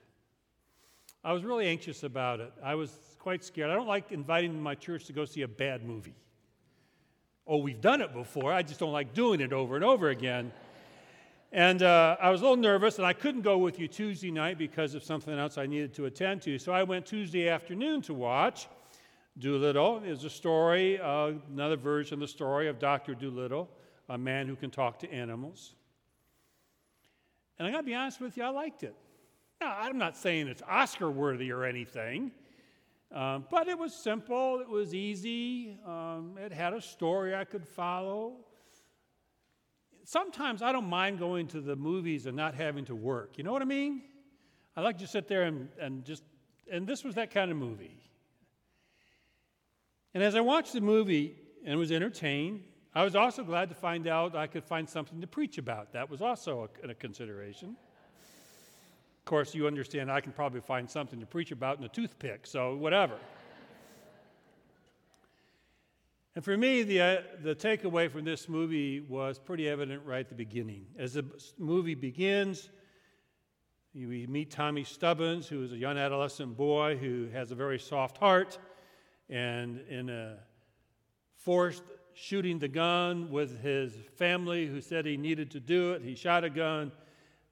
I 1.23 1.33
was 1.33 1.43
really 1.43 1.67
anxious 1.67 2.03
about 2.03 2.39
it. 2.39 2.51
I 2.63 2.75
was 2.75 2.91
quite 3.29 3.43
scared. 3.43 3.69
I 3.69 3.75
don't 3.75 3.85
like 3.85 4.11
inviting 4.11 4.59
my 4.59 4.73
church 4.73 5.05
to 5.05 5.13
go 5.13 5.23
see 5.23 5.43
a 5.43 5.47
bad 5.47 5.85
movie. 5.85 6.15
Oh, 7.45 7.57
we've 7.57 7.79
done 7.79 8.01
it 8.01 8.11
before. 8.11 8.51
I 8.51 8.63
just 8.63 8.79
don't 8.79 8.91
like 8.91 9.13
doing 9.13 9.39
it 9.39 9.53
over 9.53 9.75
and 9.75 9.85
over 9.85 10.09
again. 10.09 10.51
And 11.51 11.83
uh, 11.83 12.17
I 12.19 12.31
was 12.31 12.41
a 12.41 12.43
little 12.45 12.57
nervous, 12.57 12.97
and 12.97 13.05
I 13.05 13.13
couldn't 13.13 13.43
go 13.43 13.59
with 13.59 13.77
you 13.77 13.87
Tuesday 13.87 14.31
night 14.31 14.57
because 14.57 14.95
of 14.95 15.03
something 15.03 15.37
else 15.37 15.59
I 15.59 15.67
needed 15.67 15.93
to 15.93 16.05
attend 16.05 16.41
to. 16.41 16.57
So 16.57 16.71
I 16.71 16.81
went 16.81 17.05
Tuesday 17.05 17.49
afternoon 17.49 18.01
to 18.01 18.15
watch 18.15 18.67
Dolittle. 19.37 20.01
It's 20.03 20.23
a 20.23 20.29
story, 20.31 20.99
uh, 20.99 21.33
another 21.53 21.77
version 21.77 22.15
of 22.15 22.21
the 22.21 22.27
story 22.27 22.67
of 22.67 22.79
Dr. 22.79 23.13
Dolittle, 23.13 23.69
a 24.09 24.17
man 24.17 24.47
who 24.47 24.55
can 24.55 24.71
talk 24.71 24.97
to 25.01 25.13
animals. 25.13 25.75
And 27.59 27.67
I 27.67 27.69
got 27.69 27.81
to 27.81 27.83
be 27.83 27.93
honest 27.93 28.21
with 28.21 28.37
you, 28.37 28.43
I 28.43 28.49
liked 28.49 28.81
it. 28.81 28.95
Now, 29.61 29.77
I'm 29.77 29.99
not 29.99 30.17
saying 30.17 30.47
it's 30.47 30.63
Oscar 30.67 31.11
worthy 31.11 31.51
or 31.51 31.63
anything, 31.63 32.31
um, 33.11 33.45
but 33.49 33.67
it 33.67 33.77
was 33.77 33.93
simple, 33.93 34.59
it 34.59 34.69
was 34.69 34.93
easy, 34.93 35.79
um, 35.85 36.37
it 36.39 36.53
had 36.53 36.73
a 36.73 36.81
story 36.81 37.33
I 37.35 37.43
could 37.43 37.67
follow. 37.67 38.37
Sometimes 40.03 40.61
I 40.61 40.71
don't 40.71 40.89
mind 40.89 41.19
going 41.19 41.47
to 41.49 41.61
the 41.61 41.75
movies 41.75 42.27
and 42.27 42.37
not 42.37 42.53
having 42.53 42.85
to 42.85 42.95
work. 42.95 43.37
You 43.37 43.43
know 43.43 43.51
what 43.51 43.61
I 43.61 43.65
mean? 43.65 44.03
I 44.75 44.81
like 44.81 44.99
to 44.99 45.07
sit 45.07 45.27
there 45.27 45.43
and, 45.43 45.69
and 45.79 46.05
just, 46.05 46.23
and 46.71 46.87
this 46.87 47.03
was 47.03 47.15
that 47.15 47.31
kind 47.31 47.51
of 47.51 47.57
movie. 47.57 47.97
And 50.13 50.23
as 50.23 50.35
I 50.35 50.41
watched 50.41 50.73
the 50.73 50.81
movie 50.81 51.35
and 51.65 51.79
was 51.79 51.91
entertained, 51.91 52.63
I 52.93 53.03
was 53.03 53.15
also 53.15 53.43
glad 53.43 53.69
to 53.69 53.75
find 53.75 54.07
out 54.07 54.35
I 54.35 54.47
could 54.47 54.63
find 54.63 54.89
something 54.89 55.21
to 55.21 55.27
preach 55.27 55.57
about. 55.57 55.93
That 55.93 56.09
was 56.09 56.21
also 56.21 56.69
a, 56.83 56.89
a 56.89 56.93
consideration 56.93 57.75
course, 59.29 59.53
you 59.53 59.67
understand 59.67 60.11
I 60.11 60.21
can 60.21 60.31
probably 60.31 60.59
find 60.59 60.89
something 60.89 61.19
to 61.19 61.25
preach 61.27 61.51
about 61.51 61.77
in 61.77 61.83
a 61.83 61.87
toothpick, 61.87 62.47
so 62.47 62.75
whatever. 62.75 63.13
And 66.33 66.43
for 66.43 66.57
me, 66.57 66.81
the, 66.81 67.01
uh, 67.01 67.17
the 67.43 67.53
takeaway 67.53 68.09
from 68.09 68.25
this 68.25 68.49
movie 68.49 69.01
was 69.01 69.37
pretty 69.37 69.69
evident 69.69 70.03
right 70.03 70.21
at 70.21 70.29
the 70.29 70.35
beginning. 70.35 70.87
As 70.97 71.13
the 71.13 71.25
movie 71.59 71.93
begins, 71.93 72.71
we 73.93 74.25
meet 74.25 74.49
Tommy 74.49 74.83
Stubbins, 74.83 75.47
who 75.47 75.63
is 75.63 75.73
a 75.73 75.77
young 75.77 75.99
adolescent 75.99 76.57
boy 76.57 76.97
who 76.97 77.27
has 77.31 77.51
a 77.51 77.55
very 77.55 77.77
soft 77.77 78.17
heart, 78.17 78.57
and 79.29 79.79
in 79.89 80.09
a 80.09 80.37
forced 81.35 81.83
shooting 82.15 82.57
the 82.57 82.67
gun 82.67 83.29
with 83.29 83.61
his 83.61 83.93
family 84.17 84.65
who 84.65 84.81
said 84.81 85.05
he 85.05 85.17
needed 85.17 85.51
to 85.51 85.59
do 85.59 85.93
it. 85.93 86.01
He 86.01 86.15
shot 86.15 86.43
a 86.43 86.49
gun 86.49 86.91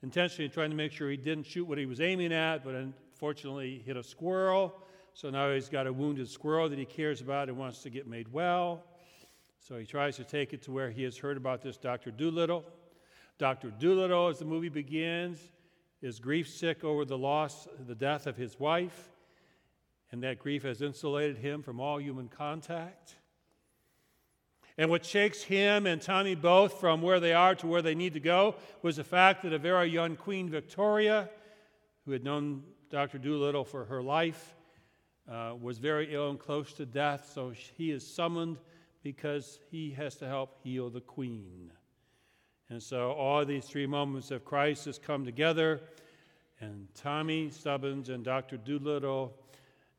intentionally 0.04 0.50
trying 0.50 0.70
to 0.70 0.76
make 0.76 0.92
sure 0.92 1.10
he 1.10 1.18
didn't 1.18 1.46
shoot 1.46 1.66
what 1.66 1.78
he 1.78 1.86
was 1.86 2.02
aiming 2.02 2.34
at, 2.34 2.64
but 2.64 2.76
unfortunately 2.76 3.82
hit 3.86 3.98
a 3.98 4.04
squirrel. 4.04 4.82
So 5.14 5.30
now 5.30 5.52
he's 5.52 5.70
got 5.70 5.88
a 5.88 5.94
wounded 5.94 6.30
squirrel 6.30 6.70
that 6.70 6.78
he 6.78 6.86
cares 6.86 7.22
about 7.22 7.50
and 7.50 7.58
wants 7.58 7.82
to 7.84 7.90
get 7.90 8.08
made 8.08 8.32
well. 8.32 8.84
So 9.60 9.78
he 9.78 9.86
tries 9.86 10.16
to 10.18 10.24
take 10.24 10.54
it 10.54 10.62
to 10.64 10.72
where 10.72 10.92
he 10.92 11.04
has 11.04 11.18
heard 11.18 11.38
about 11.38 11.62
this 11.62 11.78
Dr. 11.78 12.12
Dolittle. 12.12 12.64
Dr. 13.40 13.72
Dolittle, 13.72 14.28
as 14.28 14.40
the 14.40 14.46
movie 14.46 14.70
begins, 14.70 15.40
is 16.02 16.20
grief 16.20 16.48
sick 16.48 16.84
over 16.84 17.06
the 17.06 17.18
loss, 17.18 17.68
the 17.88 17.96
death 17.96 18.28
of 18.28 18.38
his 18.38 18.60
wife, 18.60 19.10
and 20.12 20.24
that 20.24 20.40
grief 20.40 20.64
has 20.64 20.82
insulated 20.82 21.38
him 21.38 21.62
from 21.62 21.80
all 21.80 22.00
human 22.00 22.28
contact. 22.28 23.16
And 24.78 24.92
what 24.92 25.04
shakes 25.04 25.42
him 25.42 25.88
and 25.88 26.02
Tommy 26.02 26.36
both 26.36 26.80
from 26.80 27.02
where 27.02 27.20
they 27.20 27.34
are 27.34 27.56
to 27.56 27.68
where 27.68 27.82
they 27.82 27.96
need 27.96 28.14
to 28.14 28.20
go 28.20 28.56
was 28.84 28.98
the 28.98 29.04
fact 29.04 29.42
that 29.44 29.54
a 29.54 29.58
very 29.58 29.90
young 29.90 30.16
Queen 30.16 30.50
Victoria, 30.50 31.30
who 32.06 32.12
had 32.12 32.24
known 32.24 32.64
Dr. 32.90 33.18
Dolittle 33.18 33.66
for 33.66 33.86
her 33.86 34.04
life, 34.04 34.56
uh, 35.30 35.54
was 35.60 35.80
very 35.80 36.14
ill 36.14 36.30
and 36.30 36.40
close 36.40 36.74
to 36.74 36.86
death. 36.86 37.32
So 37.34 37.54
he 37.76 37.92
is 37.92 38.06
summoned 38.06 38.60
because 39.02 39.60
he 39.72 39.92
has 39.92 40.16
to 40.16 40.28
help 40.28 40.56
heal 40.64 40.90
the 40.90 41.02
Queen. 41.02 41.72
And 42.70 42.82
so 42.84 43.12
all 43.12 43.44
these 43.46 43.66
three 43.66 43.88
moments 43.88 44.30
of 44.30 44.46
crisis 44.46 45.00
come 45.00 45.26
together, 45.26 45.82
and 46.60 46.88
Tommy 46.94 47.50
Stubbins 47.50 48.10
and 48.10 48.24
Dr. 48.24 48.58
Dolittle 48.58 49.34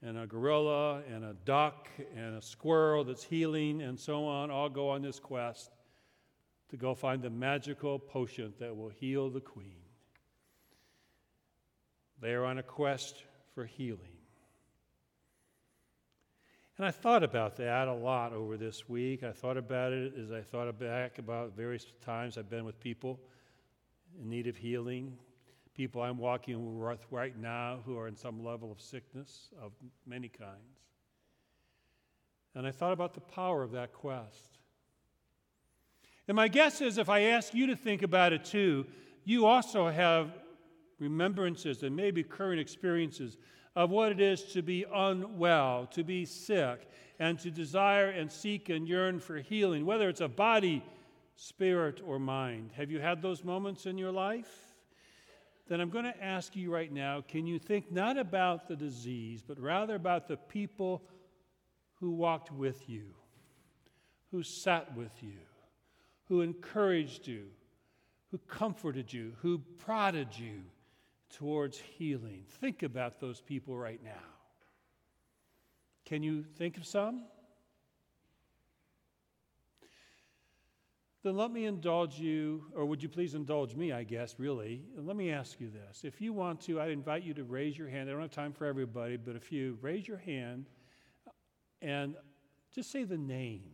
and 0.03 0.19
a 0.19 0.27
gorilla 0.27 1.03
and 1.13 1.25
a 1.25 1.35
duck 1.45 1.89
and 2.17 2.37
a 2.37 2.43
squirrel 2.43 3.05
that's 3.05 3.25
healing 3.25 3.83
and 3.83 3.99
so 3.99 4.25
on 4.25 4.51
all 4.51 4.69
go 4.69 4.89
on 4.91 5.03
this 5.03 5.19
quest 5.19 5.71
to 6.69 6.77
go 6.77 6.95
find 6.95 7.23
the 7.23 7.31
magical 7.31 7.99
potion 7.99 8.53
that 8.59 8.77
will 8.77 8.91
heal 8.91 9.31
the 9.31 9.41
queen. 9.41 9.81
They 12.21 12.33
are 12.33 12.45
on 12.45 12.59
a 12.59 12.63
quest 12.63 13.23
for 13.55 13.65
healing. 13.65 14.19
And 16.77 16.87
I 16.87 16.91
thought 16.93 17.25
about 17.25 17.57
that 17.57 17.89
a 17.89 17.93
lot 17.93 18.33
over 18.33 18.57
this 18.57 18.89
week. 18.89 19.25
I 19.25 19.33
thought 19.33 19.57
about 19.57 19.93
it 19.93 20.13
as 20.17 20.31
I 20.31 20.43
thought 20.43 20.79
back 20.79 21.19
about 21.19 21.57
various 21.57 21.87
times 22.01 22.39
I've 22.39 22.51
been 22.51 22.65
with 22.65 22.79
people 22.79 23.19
in 24.21 24.29
need 24.31 24.47
of 24.47 24.57
healing, 24.57 25.17
people 25.79 26.03
I'm 26.03 26.19
walking 26.19 26.81
with 26.81 27.07
right 27.09 27.39
now 27.39 27.79
who 27.87 27.97
are 27.97 28.09
in 28.09 28.17
some 28.17 28.45
level 28.45 28.73
of 28.73 28.81
sickness 28.81 29.51
of 29.63 29.71
many 30.05 30.29
kinds. 30.29 30.81
And 32.57 32.67
I 32.67 32.73
thought 32.73 32.93
about 32.93 33.15
the 33.15 33.21
power 33.21 33.63
of 33.63 33.71
that 33.71 33.93
quest. 33.93 34.59
And 36.27 36.35
my 36.35 36.49
guess 36.49 36.81
is 36.81 36.99
if 36.99 37.09
I 37.09 37.21
ask 37.21 37.55
you 37.55 37.69
to 37.69 37.77
think 37.77 38.03
about 38.03 38.33
it 38.33 38.45
too, 38.45 38.87
you 39.25 39.47
also 39.47 39.89
have 39.89 40.33
remembrances 40.99 41.85
and 41.85 41.95
maybe 41.95 42.25
current 42.25 42.59
experiences 42.59 43.37
of 43.77 43.91
what 43.91 44.11
it 44.11 44.21
is 44.21 44.43
to 44.55 44.63
be 44.63 44.85
unwell, 44.93 45.87
to 45.93 46.03
be 46.03 46.25
sick, 46.25 46.89
and 47.21 47.39
to 47.39 47.53
desire 47.53 48.11
and 48.11 48.33
seek 48.33 48.69
and 48.69 48.89
yearn 48.89 49.21
for 49.21 49.37
healing, 49.37 49.87
whether 49.87 50.09
it's 50.09 50.23
a 50.23 50.27
body, 50.27 50.85
spirit, 51.37 52.01
or 52.05 52.19
mind. 52.19 52.73
Have 52.75 52.91
you 52.91 52.99
had 52.99 53.23
those 53.23 53.45
moments 53.45 53.87
in 53.87 53.97
your 53.97 54.11
life? 54.11 54.68
Then 55.69 55.81
I'm 55.81 55.91
going 55.91 56.05
to 56.05 56.25
ask 56.25 56.57
you 56.57 56.73
right 56.73 56.93
now 56.93 57.23
can 57.27 57.47
you 57.47 57.59
think 57.59 57.93
not 57.93 58.17
about 58.19 58.67
the 58.69 58.77
disease, 58.77 59.43
but 59.47 59.59
rather 59.61 59.95
about 59.95 60.29
the 60.29 60.37
people 60.37 61.03
who 62.01 62.11
walked 62.13 62.51
with 62.53 62.89
you, 62.89 63.15
who 64.31 64.43
sat 64.43 64.97
with 64.97 65.23
you, 65.23 65.39
who 66.29 66.41
encouraged 66.41 67.27
you, 67.27 67.47
who 68.31 68.39
comforted 68.49 69.13
you, 69.13 69.33
who 69.43 69.59
prodded 69.79 70.29
you? 70.37 70.63
towards 71.31 71.79
healing. 71.79 72.45
Think 72.61 72.83
about 72.83 73.21
those 73.21 73.41
people 73.41 73.77
right 73.77 74.03
now. 74.03 74.11
Can 76.05 76.23
you 76.23 76.43
think 76.43 76.77
of 76.77 76.87
some? 76.87 77.25
Then 81.25 81.37
let 81.37 81.51
me 81.51 81.67
indulge 81.67 82.19
you, 82.19 82.65
or 82.75 82.87
would 82.87 83.03
you 83.03 83.09
please 83.09 83.35
indulge 83.35 83.75
me, 83.75 83.91
I 83.91 84.05
guess, 84.05 84.37
really. 84.39 84.85
Let 84.97 85.17
me 85.17 85.33
ask 85.33 85.61
you 85.61 85.69
this. 85.69 86.05
If 86.05 86.21
you 86.21 86.33
want 86.33 86.61
to, 86.63 86.81
I'd 86.81 86.91
invite 86.91 87.25
you 87.25 87.35
to 87.35 87.45
raise 87.45 87.77
your 87.77 87.89
hand. 87.89 88.09
I 88.09 88.13
don't 88.13 88.23
have 88.23 88.31
time 88.31 88.53
for 88.53 88.67
everybody, 88.67 89.17
but 89.17 89.35
if 89.35 89.51
you 89.51 89.79
raise 89.83 90.07
your 90.07 90.19
hand 90.19 90.67
uh, 91.27 91.31
and 91.83 92.15
just 92.73 92.93
say 92.93 93.03
the 93.03 93.19
name 93.19 93.71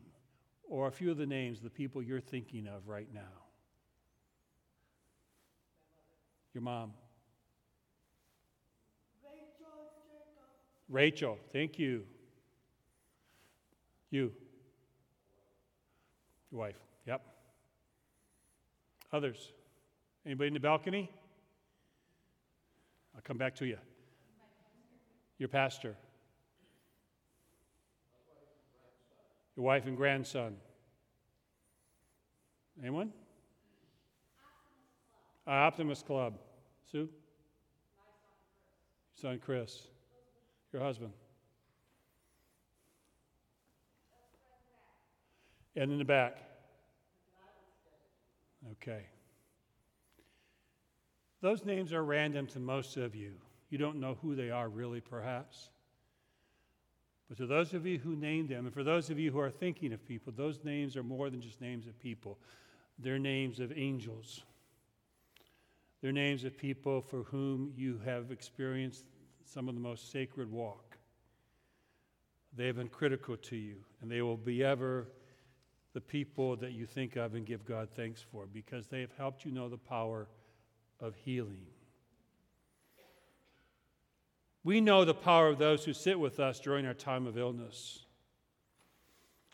or 0.68 0.88
a 0.88 0.90
few 0.90 1.10
of 1.10 1.18
the 1.18 1.26
names 1.26 1.58
of 1.58 1.64
the 1.64 1.70
people 1.70 2.02
you're 2.02 2.20
thinking 2.20 2.66
of 2.66 2.88
right 2.88 3.08
now. 3.12 3.20
Your 6.54 6.62
mom. 6.62 6.92
Rachel, 10.88 11.38
thank 11.52 11.78
you. 11.78 12.04
You. 14.10 14.32
Your 16.50 16.60
wife, 16.60 16.76
yep. 17.06 17.33
Others? 19.14 19.52
Anybody 20.26 20.48
in 20.48 20.54
the 20.54 20.60
balcony? 20.60 21.08
I'll 23.14 23.22
come 23.22 23.38
back 23.38 23.54
to 23.56 23.64
you. 23.64 23.78
Your 25.38 25.48
pastor. 25.48 25.94
Your 29.54 29.64
wife 29.64 29.86
and 29.86 29.96
grandson. 29.96 30.56
Anyone? 32.80 33.12
Uh, 35.46 35.50
Optimist 35.50 36.06
Club. 36.06 36.34
Sue? 36.90 37.08
Son 39.14 39.38
Chris. 39.38 39.86
Your 40.72 40.82
husband. 40.82 41.12
And 45.76 45.92
in 45.92 45.98
the 45.98 46.04
back. 46.04 46.53
Okay. 48.72 49.02
Those 51.40 51.64
names 51.64 51.92
are 51.92 52.02
random 52.02 52.46
to 52.48 52.58
most 52.58 52.96
of 52.96 53.14
you. 53.14 53.32
You 53.68 53.78
don't 53.78 54.00
know 54.00 54.16
who 54.22 54.34
they 54.34 54.50
are 54.50 54.68
really, 54.68 55.00
perhaps. 55.00 55.68
But 57.28 57.38
to 57.38 57.46
those 57.46 57.74
of 57.74 57.86
you 57.86 57.98
who 57.98 58.16
named 58.16 58.48
them, 58.48 58.66
and 58.66 58.74
for 58.74 58.84
those 58.84 59.10
of 59.10 59.18
you 59.18 59.30
who 59.30 59.40
are 59.40 59.50
thinking 59.50 59.92
of 59.92 60.06
people, 60.06 60.32
those 60.34 60.60
names 60.64 60.96
are 60.96 61.02
more 61.02 61.30
than 61.30 61.40
just 61.40 61.60
names 61.60 61.86
of 61.86 61.98
people. 61.98 62.38
They're 62.98 63.18
names 63.18 63.60
of 63.60 63.72
angels. 63.76 64.42
They're 66.00 66.12
names 66.12 66.44
of 66.44 66.56
people 66.56 67.00
for 67.00 67.24
whom 67.24 67.72
you 67.76 68.00
have 68.04 68.30
experienced 68.30 69.04
some 69.44 69.68
of 69.68 69.74
the 69.74 69.80
most 69.80 70.12
sacred 70.12 70.50
walk. 70.50 70.96
They 72.56 72.66
have 72.66 72.76
been 72.76 72.88
critical 72.88 73.36
to 73.36 73.56
you, 73.56 73.76
and 74.00 74.10
they 74.10 74.22
will 74.22 74.36
be 74.36 74.62
ever 74.62 75.08
the 75.94 76.00
people 76.00 76.56
that 76.56 76.72
you 76.72 76.84
think 76.84 77.16
of 77.16 77.34
and 77.34 77.46
give 77.46 77.64
God 77.64 77.88
thanks 77.96 78.20
for 78.20 78.46
because 78.52 78.86
they 78.86 79.00
have 79.00 79.12
helped 79.16 79.44
you 79.44 79.52
know 79.52 79.68
the 79.68 79.78
power 79.78 80.28
of 81.00 81.14
healing. 81.14 81.64
We 84.62 84.80
know 84.80 85.04
the 85.04 85.14
power 85.14 85.48
of 85.48 85.58
those 85.58 85.84
who 85.84 85.92
sit 85.92 86.18
with 86.18 86.40
us 86.40 86.60
during 86.60 86.84
our 86.84 86.94
time 86.94 87.26
of 87.26 87.38
illness. 87.38 88.04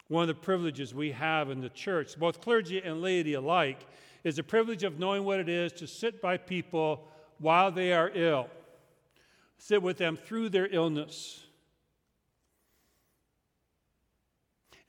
One 0.09 0.23
of 0.23 0.29
the 0.29 0.35
privileges 0.35 0.93
we 0.93 1.13
have 1.13 1.51
in 1.51 1.61
the 1.61 1.69
church, 1.69 2.19
both 2.19 2.41
clergy 2.41 2.81
and 2.83 3.01
laity 3.01 3.35
alike, 3.35 3.87
is 4.25 4.37
the 4.37 4.43
privilege 4.43 4.83
of 4.83 4.99
knowing 4.99 5.25
what 5.25 5.39
it 5.39 5.49
is 5.49 5.73
to 5.75 5.87
sit 5.87 6.21
by 6.21 6.37
people 6.37 7.07
while 7.39 7.71
they 7.71 7.93
are 7.93 8.11
ill 8.15 8.49
sit 9.61 9.83
with 9.83 9.99
them 9.99 10.17
through 10.17 10.49
their 10.49 10.67
illness. 10.75 11.45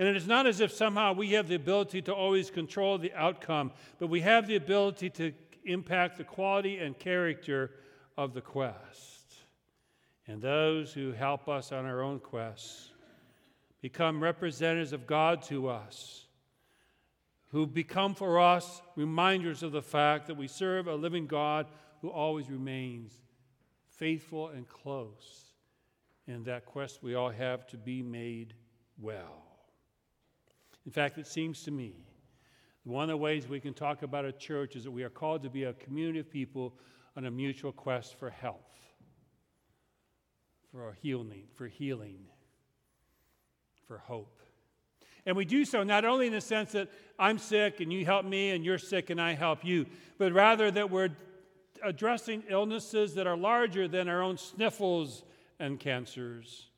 And 0.01 0.09
it 0.09 0.15
is 0.15 0.25
not 0.25 0.47
as 0.47 0.61
if 0.61 0.71
somehow 0.71 1.13
we 1.13 1.33
have 1.33 1.47
the 1.47 1.53
ability 1.53 2.01
to 2.01 2.11
always 2.11 2.49
control 2.49 2.97
the 2.97 3.13
outcome, 3.13 3.71
but 3.99 4.07
we 4.07 4.21
have 4.21 4.47
the 4.47 4.55
ability 4.55 5.11
to 5.11 5.31
impact 5.63 6.17
the 6.17 6.23
quality 6.23 6.79
and 6.79 6.97
character 6.97 7.69
of 8.17 8.33
the 8.33 8.41
quest. 8.41 9.35
And 10.25 10.41
those 10.41 10.91
who 10.91 11.11
help 11.11 11.47
us 11.47 11.71
on 11.71 11.85
our 11.85 12.01
own 12.01 12.17
quests 12.19 12.89
become 13.79 14.23
representatives 14.23 14.91
of 14.91 15.05
God 15.05 15.43
to 15.43 15.69
us, 15.69 16.25
who 17.49 17.67
become 17.67 18.15
for 18.15 18.39
us 18.39 18.81
reminders 18.95 19.61
of 19.61 19.71
the 19.71 19.83
fact 19.83 20.25
that 20.25 20.35
we 20.35 20.47
serve 20.47 20.87
a 20.87 20.95
living 20.95 21.27
God 21.27 21.67
who 22.01 22.09
always 22.09 22.49
remains 22.49 23.19
faithful 23.85 24.47
and 24.47 24.67
close 24.67 25.53
in 26.25 26.43
that 26.45 26.65
quest 26.65 27.03
we 27.03 27.13
all 27.13 27.29
have 27.29 27.67
to 27.67 27.77
be 27.77 28.01
made 28.01 28.55
well. 28.99 29.50
In 30.85 30.91
fact, 30.91 31.17
it 31.17 31.27
seems 31.27 31.63
to 31.63 31.71
me 31.71 31.93
one 32.83 33.03
of 33.03 33.09
the 33.09 33.17
ways 33.17 33.47
we 33.47 33.59
can 33.59 33.73
talk 33.73 34.01
about 34.01 34.25
a 34.25 34.31
church 34.31 34.75
is 34.75 34.83
that 34.85 34.91
we 34.91 35.03
are 35.03 35.09
called 35.09 35.43
to 35.43 35.49
be 35.49 35.65
a 35.65 35.73
community 35.73 36.19
of 36.19 36.29
people 36.29 36.73
on 37.15 37.25
a 37.25 37.31
mutual 37.31 37.71
quest 37.71 38.17
for 38.17 38.29
health, 38.29 38.55
for 40.71 40.97
healing, 41.01 41.43
for 41.53 41.67
healing, 41.67 42.19
for 43.87 43.99
hope. 43.99 44.39
And 45.27 45.35
we 45.35 45.45
do 45.45 45.65
so 45.65 45.83
not 45.83 46.05
only 46.05 46.27
in 46.27 46.33
the 46.33 46.41
sense 46.41 46.71
that 46.71 46.89
I'm 47.19 47.37
sick 47.37 47.79
and 47.79 47.93
you 47.93 48.03
help 48.03 48.25
me 48.25 48.49
and 48.49 48.65
you're 48.65 48.79
sick 48.79 49.11
and 49.11 49.21
I 49.21 49.33
help 49.33 49.63
you, 49.63 49.85
but 50.17 50.33
rather 50.33 50.71
that 50.71 50.89
we're 50.89 51.09
addressing 51.83 52.43
illnesses 52.49 53.13
that 53.15 53.27
are 53.27 53.37
larger 53.37 53.87
than 53.87 54.07
our 54.07 54.23
own 54.23 54.37
sniffles 54.37 55.23
and 55.59 55.79
cancers. 55.79 56.69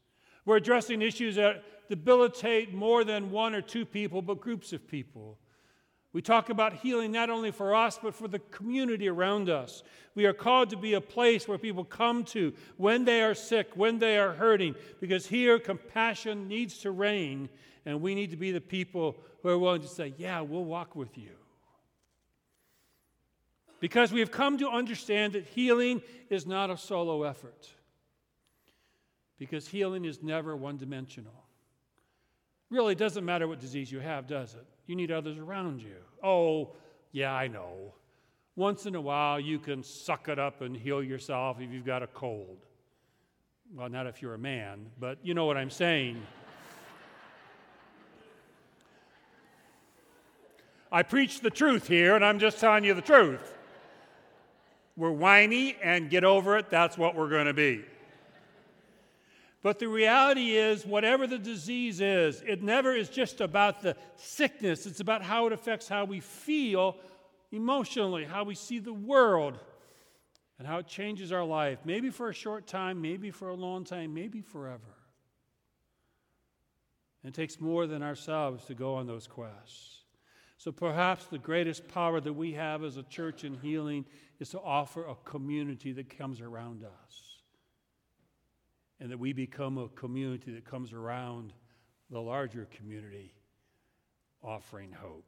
We're 0.45 0.57
addressing 0.57 1.01
issues 1.01 1.36
that 1.36 1.63
debilitate 1.93 2.73
more 2.73 3.03
than 3.03 3.29
one 3.29 3.53
or 3.53 3.62
two 3.62 3.85
people, 3.85 4.19
but 4.23 4.41
groups 4.41 4.73
of 4.73 4.88
people. 4.88 5.38
We 6.12 6.23
talk 6.23 6.50
about 6.50 6.73
healing 6.73 7.12
not 7.12 7.29
only 7.29 7.51
for 7.51 7.75
us, 7.75 8.00
but 8.01 8.15
for 8.15 8.27
the 8.27 8.39
community 8.39 9.07
around 9.07 9.47
us. 9.47 9.83
We 10.15 10.25
are 10.25 10.33
called 10.33 10.71
to 10.71 10.75
be 10.75 10.95
a 10.95 11.01
place 11.01 11.47
where 11.47 11.59
people 11.59 11.85
come 11.85 12.23
to 12.25 12.51
when 12.77 13.05
they 13.05 13.21
are 13.21 13.35
sick, 13.35 13.69
when 13.75 14.00
they 14.00 14.17
are 14.17 14.33
hurting, 14.33 14.73
because 15.00 15.27
here 15.27 15.59
compassion 15.59 16.47
needs 16.47 16.79
to 16.79 16.89
reign, 16.89 17.47
and 17.85 18.01
we 18.01 18.15
need 18.15 18.31
to 18.31 18.38
be 18.38 18.51
the 18.51 18.62
people 18.62 19.15
who 19.43 19.50
are 19.50 19.59
willing 19.59 19.81
to 19.81 19.88
say, 19.88 20.15
Yeah, 20.17 20.41
we'll 20.41 20.65
walk 20.65 20.95
with 20.95 21.15
you. 21.15 21.29
Because 23.79 24.12
we 24.12 24.19
have 24.19 24.31
come 24.31 24.57
to 24.57 24.69
understand 24.69 25.33
that 25.33 25.45
healing 25.45 26.01
is 26.31 26.47
not 26.47 26.71
a 26.71 26.77
solo 26.77 27.21
effort, 27.21 27.69
because 29.38 29.67
healing 29.67 30.05
is 30.05 30.23
never 30.23 30.55
one 30.55 30.77
dimensional. 30.77 31.42
Really, 32.73 32.93
it 32.93 32.97
doesn't 32.97 33.23
matter 33.23 33.47
what 33.47 33.59
disease 33.59 33.91
you 33.91 33.99
have, 33.99 34.25
does 34.25 34.55
it? 34.55 34.65
You 34.87 34.95
need 34.95 35.11
others 35.11 35.37
around 35.37 35.83
you. 35.83 35.97
Oh, 36.23 36.71
yeah, 37.11 37.31
I 37.31 37.47
know. 37.47 37.93
Once 38.55 38.87
in 38.87 38.95
a 38.95 38.99
while, 38.99 39.39
you 39.39 39.59
can 39.59 39.83
suck 39.83 40.27
it 40.27 40.39
up 40.39 40.61
and 40.61 40.75
heal 40.75 41.03
yourself 41.03 41.57
if 41.61 41.71
you've 41.71 41.85
got 41.85 42.01
a 42.01 42.07
cold. 42.07 42.65
Well, 43.75 43.89
not 43.89 44.07
if 44.07 44.23
you're 44.23 44.33
a 44.33 44.39
man, 44.39 44.87
but 44.99 45.19
you 45.21 45.35
know 45.35 45.45
what 45.45 45.55
I'm 45.55 45.69
saying. 45.69 46.19
I 50.91 51.03
preach 51.03 51.41
the 51.41 51.51
truth 51.51 51.87
here, 51.87 52.15
and 52.15 52.25
I'm 52.25 52.39
just 52.39 52.59
telling 52.59 52.85
you 52.85 52.95
the 52.95 53.01
truth. 53.01 53.55
We're 54.97 55.11
whiny 55.11 55.77
and 55.83 56.09
get 56.09 56.23
over 56.23 56.57
it, 56.57 56.71
that's 56.71 56.97
what 56.97 57.15
we're 57.15 57.29
going 57.29 57.45
to 57.45 57.53
be. 57.53 57.85
But 59.63 59.79
the 59.79 59.88
reality 59.88 60.58
is, 60.58 60.86
whatever 60.86 61.25
the 61.25 61.38
disease 61.38 62.01
is, 62.01 62.43
it 62.46 62.62
never 62.62 62.93
is 62.93 63.08
just 63.08 63.39
about 63.39 63.82
the 63.82 63.96
sickness. 64.17 64.86
It's 64.86 65.00
about 65.00 65.24
how 65.24 65.48
it 65.48 65.53
affects 65.53 65.88
how 65.88 66.03
we 66.03 66.20
feel 66.20 66.98
emotionally, 67.50 68.25
how 68.25 68.43
we 68.43 68.55
see 68.55 68.79
the 68.79 68.93
world, 68.93 69.58
and 70.60 70.67
how 70.67 70.79
it 70.79 70.88
changes 70.88 71.32
our 71.32 71.46
life. 71.46 71.79
Maybe 71.86 72.10
for 72.10 72.27
a 72.27 72.34
short 72.34 72.67
time, 72.67 73.01
maybe 73.01 73.32
for 73.32 73.48
a 73.48 73.55
long 73.55 73.86
time, 73.86 74.13
maybe 74.13 74.41
forever. 74.41 74.98
And 77.24 77.34
it 77.34 77.36
takes 77.36 77.62
more 77.62 77.88
than 77.88 78.03
ourselves 78.03 78.65
to 78.65 78.74
go 78.74 78.96
on 78.96 79.08
those 79.08 79.27
quests. 79.27 80.01
So 80.58 80.74
perhaps 80.74 81.25
the 81.25 81.39
greatest 81.39 81.88
power 81.88 82.20
that 82.20 82.34
we 82.34 82.51
have 82.53 82.84
as 82.84 82.98
a 82.98 83.03
church 83.03 83.46
in 83.46 83.53
healing 83.62 84.03
is 84.41 84.50
to 84.50 84.60
offer 84.60 85.05
a 85.05 85.15
community 85.24 85.93
that 85.93 86.17
comes 86.17 86.41
around 86.41 86.84
us 86.84 87.22
and 89.03 89.12
that 89.12 89.19
we 89.19 89.33
become 89.33 89.77
a 89.77 89.89
community 89.89 90.53
that 90.53 90.63
comes 90.63 90.93
around 90.93 91.51
the 92.10 92.22
larger 92.22 92.69
community 92.72 93.33
offering 94.41 94.93
hope. 94.93 95.25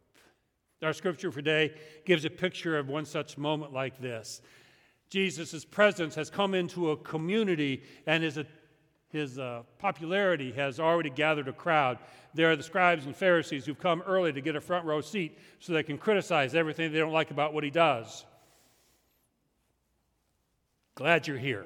Our 0.82 0.94
scripture 0.94 1.30
for 1.30 1.42
today 1.42 1.74
gives 2.06 2.24
a 2.24 2.30
picture 2.30 2.78
of 2.78 2.88
one 2.88 3.04
such 3.04 3.38
moment 3.38 3.74
like 3.74 4.00
this. 4.00 4.42
Jesus' 5.10 5.66
presence 5.66 6.16
has 6.16 6.30
come 6.30 6.54
into 6.54 6.92
a 6.92 6.98
community, 6.98 7.84
and 8.08 8.24
his, 8.24 8.40
his 9.10 9.38
uh, 9.38 9.64
popularity 9.78 10.54
has 10.54 10.80
already 10.80 11.10
gathered 11.10 11.50
a 11.50 11.54
crowd. 11.54 11.98
There 12.34 12.50
are 12.50 12.56
the 12.56 12.64
scribes 12.64 13.06
and 13.06 13.16
Pharisees 13.16 13.66
who've 13.66 13.78
come 13.78 14.02
early 14.08 14.32
to 14.32 14.40
get 14.40 14.56
a 14.56 14.62
front 14.62 14.86
row 14.86 15.02
seat 15.02 15.38
so 15.60 15.74
they 15.74 15.84
can 15.84 15.98
criticize 15.98 16.56
everything 16.56 16.94
they 16.94 17.00
don't 17.00 17.12
like 17.12 17.32
about 17.32 17.54
what 17.54 17.66
he 17.66 17.72
does. 17.72 18.24
Glad 20.96 21.28
you're 21.28 21.38
here. 21.38 21.66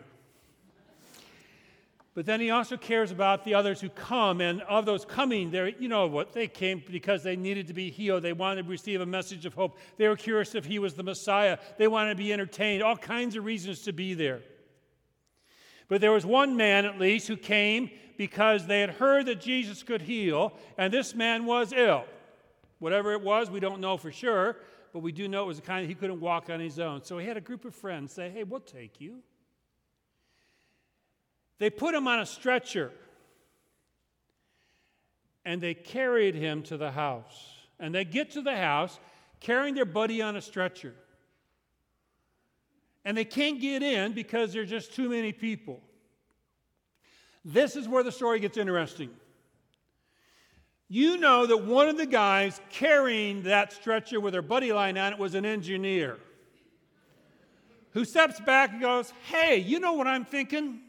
But 2.20 2.26
then 2.26 2.42
he 2.42 2.50
also 2.50 2.76
cares 2.76 3.12
about 3.12 3.46
the 3.46 3.54
others 3.54 3.80
who 3.80 3.88
come, 3.88 4.42
and 4.42 4.62
of 4.64 4.86
those 4.86 5.06
coming, 5.06 5.52
there, 5.52 5.70
you 5.70 5.88
know 5.88 6.06
what? 6.06 6.34
They 6.34 6.50
came 6.50 6.84
because 6.92 7.24
they 7.24 7.38
needed 7.38 7.68
to 7.68 7.74
be 7.74 7.90
healed. 7.90 8.24
They 8.24 8.34
wanted 8.34 8.64
to 8.64 8.70
receive 8.70 9.00
a 9.00 9.06
message 9.06 9.46
of 9.46 9.54
hope. 9.54 9.78
They 9.96 10.06
were 10.06 10.18
curious 10.18 10.54
if 10.54 10.66
he 10.66 10.80
was 10.80 10.96
the 10.96 11.04
Messiah. 11.04 11.60
They 11.78 11.88
wanted 11.88 12.10
to 12.10 12.16
be 12.18 12.34
entertained. 12.34 12.84
All 12.84 12.98
kinds 12.98 13.38
of 13.38 13.46
reasons 13.46 13.84
to 13.84 13.94
be 13.94 14.16
there. 14.16 14.42
But 15.88 16.02
there 16.02 16.12
was 16.12 16.26
one 16.26 16.58
man, 16.58 16.84
at 16.84 17.00
least, 17.00 17.30
who 17.30 17.38
came 17.38 17.90
because 18.18 18.68
they 18.68 18.82
had 18.82 18.90
heard 18.90 19.28
that 19.28 19.40
Jesus 19.40 19.82
could 19.82 20.02
heal, 20.02 20.52
and 20.78 20.94
this 20.94 21.16
man 21.16 21.46
was 21.46 21.72
ill. 21.72 22.04
Whatever 22.80 23.14
it 23.14 23.22
was, 23.22 23.50
we 23.50 23.62
don't 23.62 23.80
know 23.80 23.96
for 23.96 24.12
sure, 24.12 24.58
but 24.92 25.00
we 25.00 25.14
do 25.14 25.30
know 25.30 25.44
it 25.44 25.48
was 25.48 25.62
the 25.62 25.66
kind 25.66 25.86
that 25.86 25.88
he 25.88 25.96
couldn't 25.96 26.20
walk 26.20 26.50
on 26.50 26.60
his 26.60 26.80
own. 26.80 27.02
So 27.02 27.18
he 27.18 27.26
had 27.26 27.38
a 27.38 27.42
group 27.42 27.64
of 27.64 27.74
friends 27.74 28.12
say, 28.12 28.30
Hey, 28.30 28.44
we'll 28.44 28.60
take 28.60 29.00
you. 29.00 29.24
They 31.60 31.70
put 31.70 31.94
him 31.94 32.08
on 32.08 32.20
a 32.20 32.26
stretcher 32.26 32.92
and 35.46 35.62
they 35.62 35.74
carried 35.74 36.36
him 36.36 36.64
to 36.64 36.78
the 36.78 36.92
house. 36.92 37.56
And 37.80 37.94
they 37.94 38.06
get 38.06 38.32
to 38.32 38.42
the 38.42 38.56
house 38.56 39.00
carrying 39.40 39.76
their 39.76 39.86
buddy 39.86 40.22
on 40.22 40.36
a 40.36 40.42
stretcher. 40.42 40.94
And 43.06 43.18
they 43.18 43.26
can't 43.26 43.60
get 43.60 43.82
in 43.82 44.14
because 44.14 44.54
there's 44.54 44.70
just 44.70 44.94
too 44.94 45.10
many 45.10 45.32
people. 45.32 45.82
This 47.46 47.76
is 47.76 47.88
where 47.88 48.04
the 48.04 48.12
story 48.12 48.40
gets 48.40 48.58
interesting. 48.58 49.10
You 50.90 51.18
know 51.18 51.46
that 51.46 51.66
one 51.66 51.88
of 51.88 51.98
the 51.98 52.06
guys 52.06 52.60
carrying 52.70 53.44
that 53.44 53.72
stretcher 53.72 54.20
with 54.20 54.34
their 54.34 54.42
buddy 54.42 54.74
lying 54.74 54.98
on 54.98 55.14
it 55.14 55.20
was 55.20 55.36
an 55.36 55.46
engineer 55.46 56.18
who 57.92 58.06
steps 58.06 58.40
back 58.40 58.72
and 58.72 58.82
goes, 58.82 59.14
Hey, 59.30 59.58
you 59.58 59.80
know 59.80 59.94
what 59.94 60.08
I'm 60.08 60.26
thinking? 60.26 60.82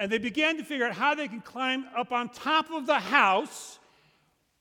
And 0.00 0.10
they 0.10 0.16
began 0.16 0.56
to 0.56 0.64
figure 0.64 0.86
out 0.86 0.94
how 0.94 1.14
they 1.14 1.28
can 1.28 1.42
climb 1.42 1.84
up 1.94 2.10
on 2.10 2.30
top 2.30 2.70
of 2.70 2.86
the 2.86 2.98
house 2.98 3.78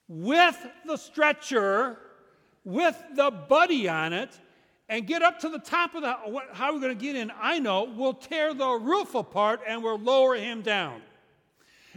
with 0.10 0.58
the 0.86 0.97
stretcher, 0.97 1.97
with 2.65 3.02
the 3.15 3.32
buddy 3.32 3.88
on 3.88 4.12
it, 4.12 4.38
and 4.89 5.08
get 5.08 5.21
up 5.21 5.39
to 5.39 5.47
the 5.47 5.60
top 5.60 5.95
of 5.95 6.02
the 6.02 6.13
how 6.52 6.65
are 6.65 6.73
we 6.73 6.82
going 6.82 6.97
to 6.97 7.02
get 7.02 7.15
in? 7.15 7.32
I 7.39 7.58
know 7.58 7.86
we'll 7.86 8.15
tear 8.15 8.54
the 8.54 8.71
roof 8.71 9.15
apart 9.15 9.62
and 9.65 9.82
we'll 9.82 9.97
lower 9.97 10.36
him 10.36 10.62
down. 10.62 11.02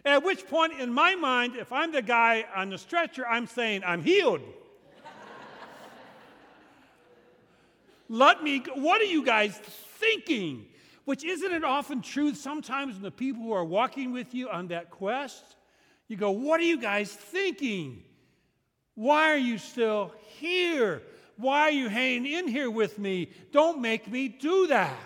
At 0.05 0.22
which 0.22 0.46
point 0.46 0.74
in 0.78 0.92
my 0.92 1.16
mind 1.16 1.57
if 1.57 1.72
i'm 1.72 1.90
the 1.90 2.02
guy 2.02 2.44
on 2.55 2.70
the 2.70 2.78
stretcher 2.78 3.26
i'm 3.26 3.48
saying 3.48 3.83
i'm 3.85 4.05
healed. 4.05 4.42
Let 8.09 8.44
me 8.44 8.62
what 8.76 9.00
are 9.00 9.05
you 9.05 9.24
guys 9.24 9.57
thinking 9.57 10.66
which 11.04 11.24
isn't 11.24 11.52
it 11.52 11.64
often 11.64 12.02
true 12.02 12.34
sometimes 12.34 12.94
when 12.94 13.02
the 13.02 13.10
people 13.10 13.42
who 13.42 13.52
are 13.52 13.64
walking 13.64 14.12
with 14.12 14.34
you 14.34 14.48
on 14.48 14.68
that 14.68 14.90
quest, 14.90 15.44
you 16.08 16.16
go, 16.16 16.30
What 16.30 16.60
are 16.60 16.64
you 16.64 16.80
guys 16.80 17.12
thinking? 17.12 18.02
Why 18.94 19.32
are 19.32 19.38
you 19.38 19.58
still 19.58 20.12
here? 20.38 21.02
Why 21.36 21.62
are 21.62 21.70
you 21.70 21.88
hanging 21.88 22.26
in 22.26 22.48
here 22.48 22.70
with 22.70 22.98
me? 22.98 23.30
Don't 23.50 23.80
make 23.80 24.10
me 24.10 24.28
do 24.28 24.66
that. 24.68 24.98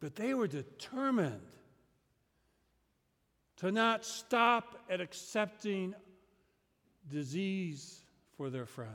But 0.00 0.14
they 0.14 0.32
were 0.34 0.46
determined 0.46 1.40
to 3.56 3.72
not 3.72 4.04
stop 4.04 4.78
at 4.88 5.00
accepting 5.00 5.94
disease 7.10 8.00
for 8.36 8.50
their 8.50 8.66
friend. 8.66 8.90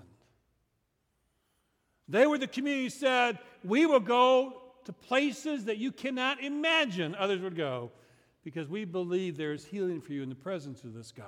They 2.10 2.26
were 2.26 2.40
the 2.40 2.48
community 2.48 2.86
who 2.86 2.90
said, 2.90 3.38
We 3.64 3.86
will 3.86 4.00
go 4.00 4.62
to 4.86 4.92
places 4.92 5.66
that 5.66 5.78
you 5.78 5.92
cannot 5.92 6.44
imagine 6.44 7.16
others 7.16 7.42
would 7.42 7.56
go 7.56 7.92
because 8.44 8.68
we 8.68 8.84
believe 8.84 9.38
there 9.38 9.54
is 9.54 9.64
healing 9.64 10.02
for 10.02 10.14
you 10.14 10.24
in 10.24 10.30
the 10.30 10.36
presence 10.36 10.84
of 10.84 10.96
this 10.96 11.12
guy. 11.12 11.24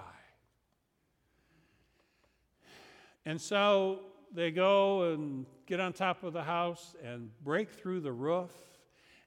And 3.25 3.39
so 3.39 3.99
they 4.33 4.49
go 4.49 5.13
and 5.13 5.45
get 5.67 5.79
on 5.79 5.93
top 5.93 6.23
of 6.23 6.33
the 6.33 6.43
house 6.43 6.95
and 7.03 7.29
break 7.43 7.69
through 7.69 7.99
the 7.99 8.11
roof. 8.11 8.51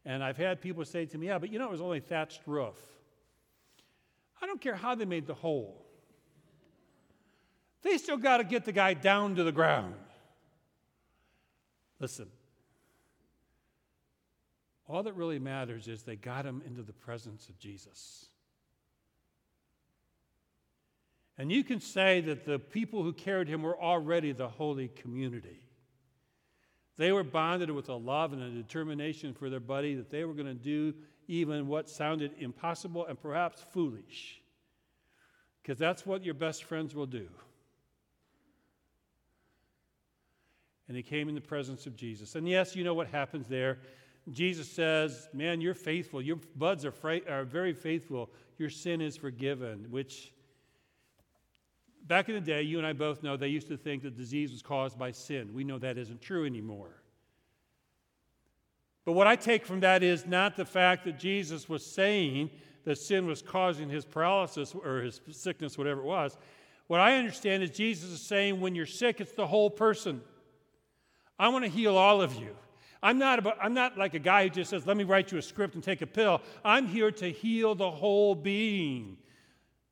And 0.05 0.25
I've 0.25 0.37
had 0.37 0.61
people 0.61 0.85
say 0.85 1.07
to 1.07 1.19
me, 1.19 1.29
Yeah, 1.29 1.39
but 1.39 1.53
you 1.53 1.61
know, 1.61 1.67
it 1.67 1.71
was 1.71 1.81
only 1.81 2.01
thatched 2.01 2.41
roof. 2.47 2.77
I 4.43 4.47
don't 4.47 4.61
care 4.61 4.75
how 4.75 4.97
they 4.97 5.05
made 5.05 5.29
the 5.29 5.35
hole, 5.35 5.87
they 7.83 7.97
still 7.99 8.17
got 8.17 8.39
to 8.39 8.45
get 8.45 8.65
the 8.65 8.73
guy 8.73 8.95
down 8.95 9.37
to 9.37 9.45
the 9.45 9.53
ground. 9.53 9.95
Listen, 12.05 12.29
all 14.87 15.03
that 15.05 15.15
really 15.15 15.39
matters 15.39 15.89
is 15.89 16.03
they 16.03 16.17
got 16.17 16.45
him 16.45 16.61
into 16.67 16.83
the 16.83 16.93
presence 16.93 17.49
of 17.49 17.59
Jesus. 17.59 18.27
And 21.39 21.51
you 21.51 21.65
can 21.65 21.81
say 21.81 22.21
that 22.21 22.45
the 22.45 22.59
people 22.59 23.03
who 23.03 23.15
carried 23.15 23.49
him 23.49 23.63
were 23.63 23.81
already 23.81 24.33
the 24.33 24.49
holy 24.49 24.89
community. 24.89 25.67
They 26.99 27.11
were 27.11 27.25
bonded 27.25 27.71
with 27.71 27.89
a 27.89 27.95
love 27.95 28.35
and 28.35 28.43
a 28.43 28.51
determination 28.51 29.33
for 29.33 29.49
their 29.49 29.59
buddy 29.59 29.95
that 29.95 30.11
they 30.11 30.27
were 30.27 30.35
going 30.35 30.47
to 30.47 30.53
do 30.53 30.93
even 31.27 31.69
what 31.69 31.89
sounded 31.89 32.33
impossible 32.39 33.07
and 33.07 33.19
perhaps 33.19 33.65
foolish. 33.73 34.43
because 35.63 35.79
that's 35.79 36.05
what 36.05 36.23
your 36.23 36.35
best 36.35 36.65
friends 36.65 36.95
will 36.95 37.07
do. 37.07 37.31
And 40.89 40.97
he 40.97 41.03
came 41.03 41.29
in 41.29 41.35
the 41.35 41.41
presence 41.41 41.87
of 41.87 41.97
Jesus. 41.97 42.35
And 42.35 42.49
yes, 42.49 42.77
you 42.77 42.85
know 42.85 42.95
what 42.95 43.09
happens 43.09 43.47
there. 43.47 43.79
Jesus 44.33 44.71
says, 44.71 45.29
Man, 45.33 45.61
you're 45.61 45.75
faithful. 45.75 46.21
Your 46.21 46.39
buds 46.57 46.85
are, 46.85 46.93
fra- 46.93 47.21
are 47.29 47.45
very 47.45 47.73
faithful. 47.73 48.31
Your 48.59 48.71
sin 48.71 49.01
is 49.01 49.17
forgiven, 49.17 49.87
which 49.91 50.33
back 52.07 52.29
in 52.29 52.35
the 52.35 52.41
day, 52.41 52.63
you 52.63 52.79
and 52.79 52.87
I 52.87 52.93
both 52.93 53.23
know 53.23 53.37
they 53.37 53.49
used 53.49 53.69
to 53.69 53.77
think 53.77 54.03
that 54.03 54.17
disease 54.17 54.53
was 54.53 54.63
caused 54.63 54.99
by 54.99 55.11
sin. 55.11 55.53
We 55.55 55.65
know 55.65 55.79
that 55.79 55.99
isn't 55.99 56.21
true 56.21 56.47
anymore. 56.47 57.03
But 59.05 59.13
what 59.13 59.27
I 59.27 59.37
take 59.37 59.67
from 59.67 59.81
that 59.81 60.03
is 60.03 60.27
not 60.27 60.57
the 60.57 60.65
fact 60.65 61.05
that 61.05 61.19
Jesus 61.19 61.69
was 61.69 61.85
saying 61.85 62.51
that 62.85 62.99
sin 62.99 63.27
was 63.27 63.43
causing 63.43 63.89
his 63.89 64.05
paralysis 64.05 64.75
or 64.75 65.01
his 65.01 65.21
sickness, 65.31 65.77
whatever 65.77 66.01
it 66.01 66.07
was. 66.07 66.37
What 66.87 67.01
I 67.01 67.17
understand 67.17 67.63
is 67.63 67.71
Jesus 67.71 68.11
is 68.11 68.21
saying 68.21 68.61
when 68.61 68.75
you're 68.75 68.87
sick, 68.87 69.21
it's 69.21 69.33
the 69.33 69.47
whole 69.47 69.71
person. 69.71 70.21
I 71.39 71.49
want 71.49 71.65
to 71.65 71.71
heal 71.71 71.97
all 71.97 72.23
of 72.23 72.35
you. 72.35 72.55
I'm 73.03 73.19
not, 73.19 73.39
about, 73.39 73.59
I'm 73.61 73.75
not 73.75 73.99
like 73.99 74.15
a 74.15 74.19
guy 74.19 74.45
who 74.45 74.51
just 74.51 74.71
says, 74.71 74.87
let 74.87 74.97
me 74.97 75.05
write 75.05 75.31
you 75.31 75.39
a 75.39 75.43
script 75.43 75.75
and 75.75 75.85
take 75.85 76.01
a 76.01 76.07
pill. 76.07 76.41
I'm 76.65 76.87
here 76.87 77.11
to 77.13 77.31
heal 77.31 77.75
the 77.75 77.91
whole 77.91 78.35
being. 78.35 79.19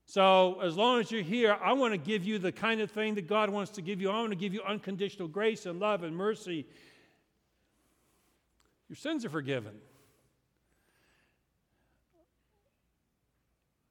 So, 0.07 0.61
as 0.61 0.77
long 0.77 1.01
as 1.01 1.11
you're 1.11 1.23
here, 1.23 1.57
I 1.63 1.73
want 1.73 1.93
to 1.93 1.99
give 1.99 2.25
you 2.25 2.39
the 2.39 2.53
kind 2.53 2.81
of 2.81 2.91
thing 2.91 3.15
that 3.15 3.27
God 3.27 3.51
wants 3.51 3.71
to 3.73 3.83
give 3.83 4.01
you. 4.01 4.11
I 4.11 4.19
want 4.19 4.31
to 4.31 4.37
give 4.37 4.53
you 4.53 4.63
unconditional 4.63 5.29
grace 5.29 5.65
and 5.67 5.79
love 5.79 6.03
and 6.03 6.17
mercy. 6.17 6.67
Your 8.89 8.97
sins 8.97 9.25
are 9.25 9.31
forgiven. 9.31 9.73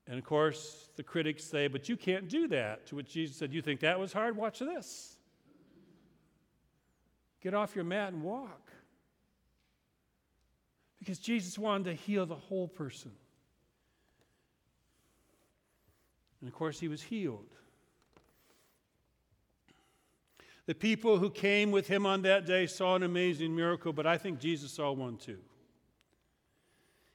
And 0.08 0.20
of 0.20 0.26
course, 0.26 0.90
the 0.96 1.04
critics 1.04 1.44
say, 1.44 1.68
But 1.68 1.90
you 1.90 1.96
can't 1.96 2.28
do 2.28 2.48
that. 2.50 2.86
To 2.88 2.96
which 2.98 3.14
Jesus 3.14 3.38
said, 3.38 3.54
You 3.54 3.62
think 3.62 3.80
that 3.80 4.00
was 4.00 4.14
hard? 4.14 4.36
Watch 4.36 4.60
this. 4.60 5.18
Get 7.42 7.54
off 7.54 7.76
your 7.76 7.86
mat 7.86 8.14
and 8.14 8.24
walk. 8.24 8.72
Because 11.00 11.18
Jesus 11.18 11.58
wanted 11.58 11.86
to 11.86 11.94
heal 11.94 12.26
the 12.26 12.36
whole 12.36 12.68
person. 12.68 13.12
And 16.40 16.48
of 16.48 16.54
course, 16.54 16.80
he 16.80 16.88
was 16.88 17.02
healed. 17.02 17.48
The 20.68 20.76
people 20.76 21.18
who 21.18 21.30
came 21.32 21.72
with 21.72 21.88
him 21.88 22.06
on 22.06 22.22
that 22.22 22.46
day 22.46 22.68
saw 22.68 22.96
an 22.96 23.04
amazing 23.04 23.56
miracle, 23.56 23.94
but 23.94 24.06
I 24.06 24.18
think 24.18 24.40
Jesus 24.40 24.72
saw 24.72 24.92
one 24.92 25.18
too. 25.18 25.40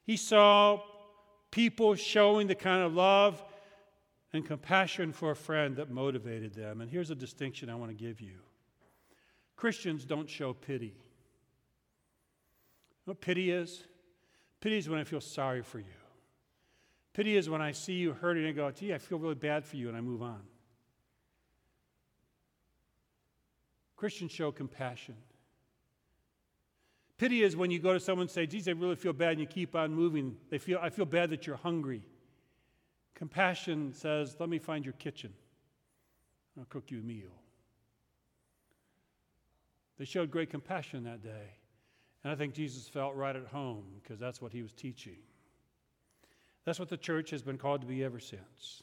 He 0.03 0.17
saw 0.17 0.81
people 1.51 1.95
showing 1.95 2.49
the 2.49 2.55
kind 2.55 2.83
of 2.83 2.95
love 2.95 3.43
and 4.33 4.45
compassion 4.45 5.13
for 5.13 5.31
a 5.31 5.37
friend 5.37 5.77
that 5.77 5.91
motivated 5.91 6.55
them. 6.55 6.81
And 6.81 6.91
here's 6.91 7.11
a 7.11 7.15
distinction 7.15 7.71
I 7.71 7.77
want 7.77 7.91
to 7.91 7.97
give 7.97 8.21
you 8.21 8.41
Christians 9.57 10.05
don't 10.05 10.29
show 10.29 10.53
pity. 10.53 10.87
You 10.87 10.93
know 13.07 13.13
what 13.13 13.21
pity 13.21 13.51
is? 13.51 13.85
Pity 14.61 14.79
is 14.79 14.89
when 14.89 15.01
I 15.01 15.05
feel 15.05 15.21
sorry 15.21 15.63
for 15.63 15.79
you. 15.79 15.85
Pity 17.15 17.37
is 17.37 17.49
when 17.49 17.63
I 17.63 17.73
see 17.73 17.95
you 17.95 18.13
hurting 18.13 18.45
and 18.45 18.53
I 18.53 18.57
go, 18.57 18.71
gee, 18.71 18.93
I 18.93 18.99
feel 18.99 19.19
really 19.19 19.35
bad 19.35 19.65
for 19.65 19.77
you, 19.77 19.89
and 19.89 19.97
I 19.97 20.01
move 20.03 20.23
on. 20.23 20.43
Christians 23.97 24.33
show 24.33 24.53
compassion. 24.53 25.15
Pity 27.17 27.43
is 27.43 27.57
when 27.57 27.71
you 27.71 27.79
go 27.79 27.95
to 27.95 28.01
someone 28.01 28.25
and 28.25 28.31
say, 28.31 28.47
geez, 28.47 28.69
I 28.69 28.73
really 28.73 28.97
feel 28.97 29.15
bad, 29.15 29.31
and 29.31 29.41
you 29.41 29.47
keep 29.47 29.75
on 29.75 29.95
moving. 29.95 30.37
They 30.51 30.59
feel, 30.59 30.79
I 30.83 30.91
feel 30.91 31.07
bad 31.07 31.31
that 31.31 31.47
you're 31.47 31.57
hungry. 31.57 32.03
Compassion 33.15 33.95
says, 33.95 34.37
let 34.39 34.51
me 34.51 34.59
find 34.59 34.85
your 34.85 34.93
kitchen. 34.95 35.33
I'll 36.59 36.67
cook 36.67 36.91
you 36.91 36.99
a 36.99 37.03
meal. 37.03 37.31
They 39.99 40.05
showed 40.05 40.31
great 40.31 40.51
compassion 40.51 41.05
that 41.05 41.23
day. 41.23 41.55
And 42.23 42.33
I 42.33 42.37
think 42.37 42.55
Jesus 42.55 42.89
felt 42.89 43.15
right 43.15 43.35
at 43.35 43.47
home 43.47 43.85
because 44.03 44.19
that's 44.19 44.43
what 44.43 44.53
he 44.53 44.63
was 44.63 44.73
teaching. 44.73 45.19
That's 46.65 46.79
what 46.79 46.89
the 46.89 46.97
church 46.97 47.31
has 47.31 47.43
been 47.43 47.59
called 47.59 47.83
to 47.83 47.87
be 47.87 48.03
ever 48.03 48.19
since. 48.19 48.83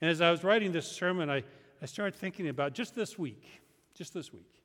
And 0.00 0.10
as 0.10 0.20
I 0.20 0.30
was 0.30 0.42
writing 0.42 0.72
this 0.72 0.86
sermon, 0.86 1.30
I, 1.30 1.44
I 1.80 1.86
started 1.86 2.14
thinking 2.14 2.48
about 2.48 2.72
just 2.72 2.94
this 2.94 3.18
week, 3.18 3.44
just 3.94 4.14
this 4.14 4.32
week. 4.32 4.62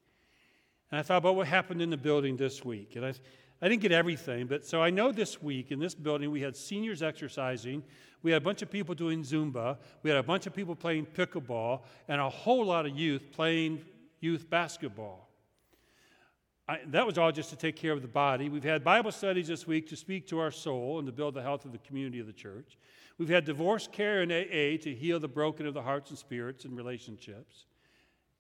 And 0.89 0.99
I 0.99 1.03
thought 1.03 1.17
about 1.17 1.35
what 1.35 1.47
happened 1.47 1.81
in 1.81 1.89
the 1.89 1.97
building 1.97 2.37
this 2.37 2.63
week. 2.63 2.95
And 2.95 3.05
I, 3.05 3.13
I 3.61 3.67
didn't 3.67 3.81
get 3.81 3.91
everything, 3.91 4.47
but 4.47 4.65
so 4.65 4.81
I 4.81 4.89
know 4.89 5.11
this 5.11 5.41
week 5.41 5.71
in 5.71 5.79
this 5.79 5.93
building 5.93 6.31
we 6.31 6.41
had 6.41 6.55
seniors 6.55 7.01
exercising, 7.01 7.83
we 8.23 8.31
had 8.31 8.41
a 8.41 8.45
bunch 8.45 8.61
of 8.61 8.71
people 8.71 8.95
doing 8.95 9.23
Zumba, 9.23 9.77
we 10.03 10.09
had 10.09 10.17
a 10.17 10.23
bunch 10.23 10.47
of 10.47 10.55
people 10.55 10.75
playing 10.75 11.07
pickleball, 11.07 11.81
and 12.07 12.21
a 12.21 12.29
whole 12.29 12.65
lot 12.65 12.85
of 12.85 12.97
youth 12.97 13.23
playing 13.31 13.83
youth 14.19 14.49
basketball. 14.49 15.26
I, 16.67 16.79
that 16.87 17.05
was 17.05 17.17
all 17.17 17.31
just 17.31 17.49
to 17.51 17.55
take 17.55 17.77
care 17.77 17.93
of 17.93 18.01
the 18.01 18.09
body. 18.09 18.49
We've 18.49 18.63
had 18.63 18.83
Bible 18.83 19.11
studies 19.11 19.47
this 19.47 19.65
week 19.65 19.87
to 19.89 19.95
speak 19.95 20.27
to 20.27 20.39
our 20.39 20.51
soul 20.51 20.99
and 20.99 21.05
to 21.05 21.13
build 21.13 21.33
the 21.33 21.41
health 21.41 21.63
of 21.63 21.71
the 21.71 21.77
community 21.77 22.19
of 22.19 22.27
the 22.27 22.33
church. 22.33 22.77
We've 23.17 23.29
had 23.29 23.45
divorce 23.45 23.87
care 23.89 24.21
and 24.21 24.31
AA 24.31 24.81
to 24.83 24.93
heal 24.93 25.19
the 25.19 25.29
broken 25.29 25.65
of 25.65 25.73
the 25.73 25.81
hearts 25.81 26.09
and 26.09 26.19
spirits 26.19 26.65
and 26.65 26.75
relationships. 26.75 27.65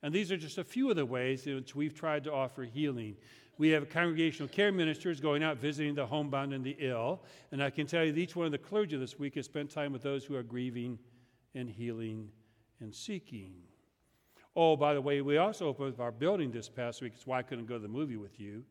And 0.03 0.13
these 0.13 0.31
are 0.31 0.37
just 0.37 0.57
a 0.57 0.63
few 0.63 0.89
of 0.89 0.97
the 0.97 1.05
ways 1.05 1.47
in 1.47 1.55
which 1.55 1.75
we've 1.75 1.93
tried 1.93 2.25
to 2.25 2.33
offer 2.33 2.63
healing. 2.63 3.15
We 3.57 3.69
have 3.69 3.89
congregational 3.89 4.49
care 4.49 4.71
ministers 4.71 5.19
going 5.19 5.41
out 5.41 5.57
visiting 5.57 5.95
the 5.95 6.05
homebound 6.05 6.53
and 6.53 6.63
the 6.63 6.75
ill. 6.79 7.23
And 7.51 7.63
I 7.63 7.69
can 7.69 7.87
tell 7.87 8.03
you 8.03 8.11
that 8.11 8.19
each 8.19 8.35
one 8.35 8.45
of 8.45 8.51
the 8.51 8.57
clergy 8.57 8.97
this 8.97 9.17
week 9.17 9.35
has 9.35 9.45
spent 9.45 9.71
time 9.71 9.93
with 9.93 10.03
those 10.03 10.25
who 10.25 10.35
are 10.35 10.43
grieving 10.43 10.99
and 11.55 11.69
healing 11.69 12.29
and 12.79 12.93
seeking. 12.93 13.53
Oh, 14.59 14.75
by 14.75 14.95
the 14.95 15.01
way, 15.01 15.21
we 15.21 15.37
also 15.37 15.67
opened 15.67 15.93
up 15.93 15.99
our 15.99 16.11
building 16.11 16.49
this 16.49 16.67
past 16.67 17.03
week. 17.03 17.13
It's 17.15 17.27
why 17.27 17.37
I 17.37 17.43
couldn't 17.43 17.67
go 17.67 17.75
to 17.75 17.79
the 17.79 17.87
movie 17.87 18.17
with 18.17 18.39
you. 18.39 18.63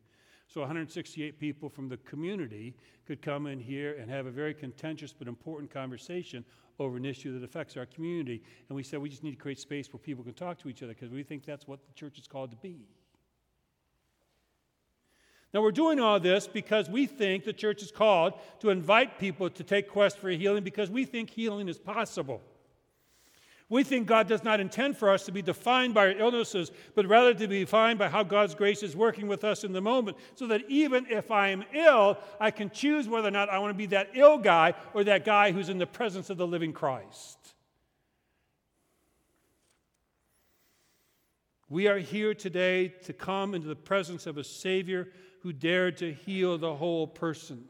So 0.49 0.59
168 0.59 1.39
people 1.39 1.69
from 1.69 1.87
the 1.87 1.95
community 1.95 2.75
could 3.05 3.21
come 3.21 3.47
in 3.47 3.57
here 3.57 3.95
and 3.97 4.11
have 4.11 4.25
a 4.25 4.31
very 4.31 4.53
contentious 4.53 5.13
but 5.13 5.29
important 5.29 5.71
conversation 5.71 6.43
over 6.77 6.97
an 6.97 7.05
issue 7.05 7.39
that 7.39 7.45
affects 7.45 7.77
our 7.77 7.85
community. 7.85 8.43
And 8.67 8.75
we 8.75 8.83
said 8.83 8.99
we 8.99 9.07
just 9.07 9.23
need 9.23 9.31
to 9.31 9.37
create 9.37 9.59
space 9.59 9.91
where 9.93 9.99
people 9.99 10.25
can 10.25 10.33
talk 10.33 10.59
to 10.59 10.67
each 10.67 10.83
other 10.83 10.93
because 10.93 11.09
we 11.09 11.23
think 11.23 11.45
that's 11.45 11.69
what 11.69 11.79
the 11.87 11.93
church 11.93 12.19
is 12.19 12.27
called 12.27 12.51
to 12.51 12.57
be. 12.57 12.89
Now, 15.53 15.61
we're 15.61 15.71
doing 15.71 16.01
all 16.01 16.19
this 16.19 16.47
because 16.47 16.89
we 16.89 17.05
think 17.05 17.45
the 17.45 17.53
church 17.53 17.81
is 17.81 17.91
called 17.91 18.33
to 18.59 18.71
invite 18.71 19.19
people 19.19 19.49
to 19.49 19.63
take 19.63 19.87
quest 19.87 20.17
for 20.17 20.29
healing 20.29 20.65
because 20.65 20.91
we 20.91 21.05
think 21.05 21.29
healing 21.29 21.69
is 21.69 21.77
possible. 21.77 22.41
We 23.69 23.83
think 23.83 24.07
God 24.07 24.29
does 24.29 24.45
not 24.45 24.61
intend 24.61 24.97
for 24.97 25.09
us 25.09 25.25
to 25.25 25.31
be 25.33 25.41
defined 25.41 25.93
by 25.93 26.07
our 26.07 26.17
illnesses, 26.17 26.71
but 26.95 27.05
rather 27.05 27.33
to 27.33 27.47
be 27.49 27.59
defined 27.59 27.99
by 27.99 28.07
how 28.07 28.23
God's 28.23 28.55
grace 28.55 28.81
is 28.81 28.95
working 28.95 29.27
with 29.27 29.43
us 29.43 29.65
in 29.65 29.73
the 29.73 29.81
moment, 29.81 30.15
so 30.35 30.47
that 30.47 30.61
even 30.69 31.05
if 31.09 31.31
I 31.31 31.49
am 31.49 31.65
ill, 31.73 32.17
I 32.39 32.49
can 32.49 32.69
choose 32.69 33.09
whether 33.09 33.27
or 33.27 33.31
not 33.31 33.49
I 33.49 33.59
want 33.59 33.71
to 33.71 33.77
be 33.77 33.87
that 33.87 34.11
ill 34.13 34.37
guy 34.37 34.73
or 34.93 35.03
that 35.03 35.25
guy 35.25 35.51
who's 35.51 35.67
in 35.67 35.79
the 35.79 35.85
presence 35.85 36.29
of 36.29 36.37
the 36.37 36.47
living 36.47 36.71
Christ. 36.71 37.37
We 41.69 41.89
are 41.89 41.99
here 41.99 42.33
today 42.33 42.87
to 43.03 43.11
come 43.11 43.53
into 43.53 43.67
the 43.67 43.75
presence 43.75 44.25
of 44.27 44.37
a 44.37 44.43
Savior 44.45 45.09
who 45.41 45.51
dared 45.51 45.97
to 45.97 46.13
heal 46.13 46.57
the 46.57 46.73
whole 46.73 47.05
person. 47.05 47.65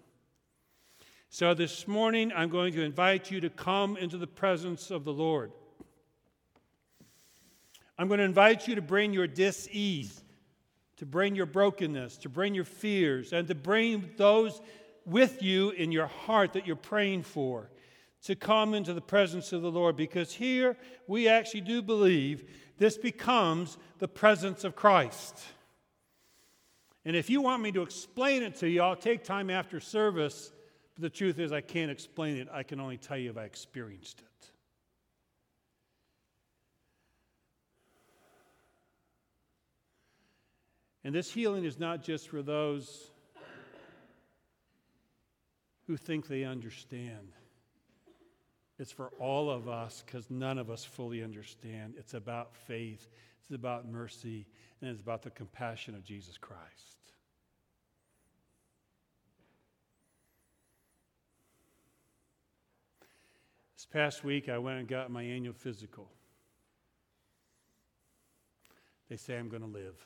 So 1.30 1.56
this 1.56 1.88
morning, 1.88 2.32
I'm 2.36 2.50
going 2.50 2.74
to 2.74 2.84
invite 2.84 3.32
you 3.32 3.42
to 3.42 3.50
come 3.50 3.98
into 3.98 4.20
the 4.20 4.28
presence 4.28 4.92
of 4.92 5.04
the 5.04 5.12
Lord. 5.12 5.52
I'm 7.98 8.08
going 8.08 8.20
to 8.20 8.24
invite 8.24 8.68
you 8.68 8.76
to 8.76 8.82
bring 8.82 9.14
your 9.14 9.28
dis-ease, 9.28 10.24
to 10.98 11.06
bring 11.06 11.36
your 11.36 11.46
brokenness, 11.46 12.18
to 12.18 12.30
bring 12.30 12.54
your 12.54 12.64
fears, 12.64 13.34
and 13.34 13.48
to 13.48 13.56
bring 13.56 14.12
those 14.18 14.62
with 15.06 15.42
you 15.42 15.72
in 15.72 15.92
your 15.92 16.08
heart 16.08 16.54
that 16.54 16.68
you're 16.68 16.76
praying 16.76 17.24
for 17.24 17.70
to 18.24 18.36
come 18.36 18.74
into 18.74 18.94
the 18.94 19.02
presence 19.02 19.54
of 19.54 19.62
the 19.62 19.72
Lord 19.72 19.96
because 19.96 20.34
here 20.34 20.76
we 21.08 21.28
actually 21.28 21.62
do 21.62 21.82
believe 21.82 22.50
this 22.78 22.98
becomes 22.98 23.78
the 24.00 24.08
presence 24.08 24.64
of 24.64 24.76
Christ. 24.76 25.40
And 27.06 27.16
if 27.16 27.30
you 27.30 27.42
want 27.42 27.64
me 27.64 27.72
to 27.72 27.82
explain 27.82 28.44
it 28.44 28.56
to 28.58 28.70
you, 28.70 28.82
I'll 28.82 28.96
take 28.96 29.24
time 29.24 29.50
after 29.50 29.80
service. 29.80 30.52
But 30.96 31.04
the 31.04 31.10
truth 31.10 31.40
is, 31.40 31.54
I 31.54 31.62
can't 31.62 31.90
explain 31.90 32.36
it. 32.36 32.50
I 32.52 32.64
can 32.64 32.82
only 32.82 32.98
tell 32.98 33.18
you 33.18 33.30
if 33.30 33.38
I 33.38 33.46
experienced 33.46 34.20
it. 34.20 34.52
And 41.08 41.16
this 41.16 41.32
healing 41.32 41.64
is 41.64 41.80
not 41.80 42.04
just 42.04 42.28
for 42.28 42.42
those 42.42 43.12
who 45.86 45.96
think 45.96 46.28
they 46.28 46.44
understand. 46.44 47.30
It's 48.78 48.92
for 48.92 49.12
all 49.18 49.50
of 49.50 49.70
us 49.70 50.04
because 50.06 50.30
none 50.30 50.58
of 50.58 50.70
us 50.70 50.84
fully 50.84 51.24
understand. 51.24 51.94
It's 51.98 52.14
about 52.14 52.58
faith, 52.58 53.08
it's 53.40 53.56
about 53.56 53.88
mercy, 53.88 54.48
and 54.82 54.92
it's 54.92 55.00
about 55.00 55.22
the 55.22 55.30
compassion 55.30 55.96
of 55.96 56.04
Jesus 56.04 56.38
Christ. 56.38 56.98
This 63.78 63.86
past 63.86 64.26
week, 64.26 64.50
I 64.50 64.58
went 64.58 64.80
and 64.80 64.90
got 64.90 65.10
my 65.10 65.24
annual 65.24 65.54
physical. 65.54 66.10
They 69.08 69.16
say 69.16 69.38
I'm 69.38 69.48
going 69.48 69.62
to 69.62 69.70
live. 69.70 70.06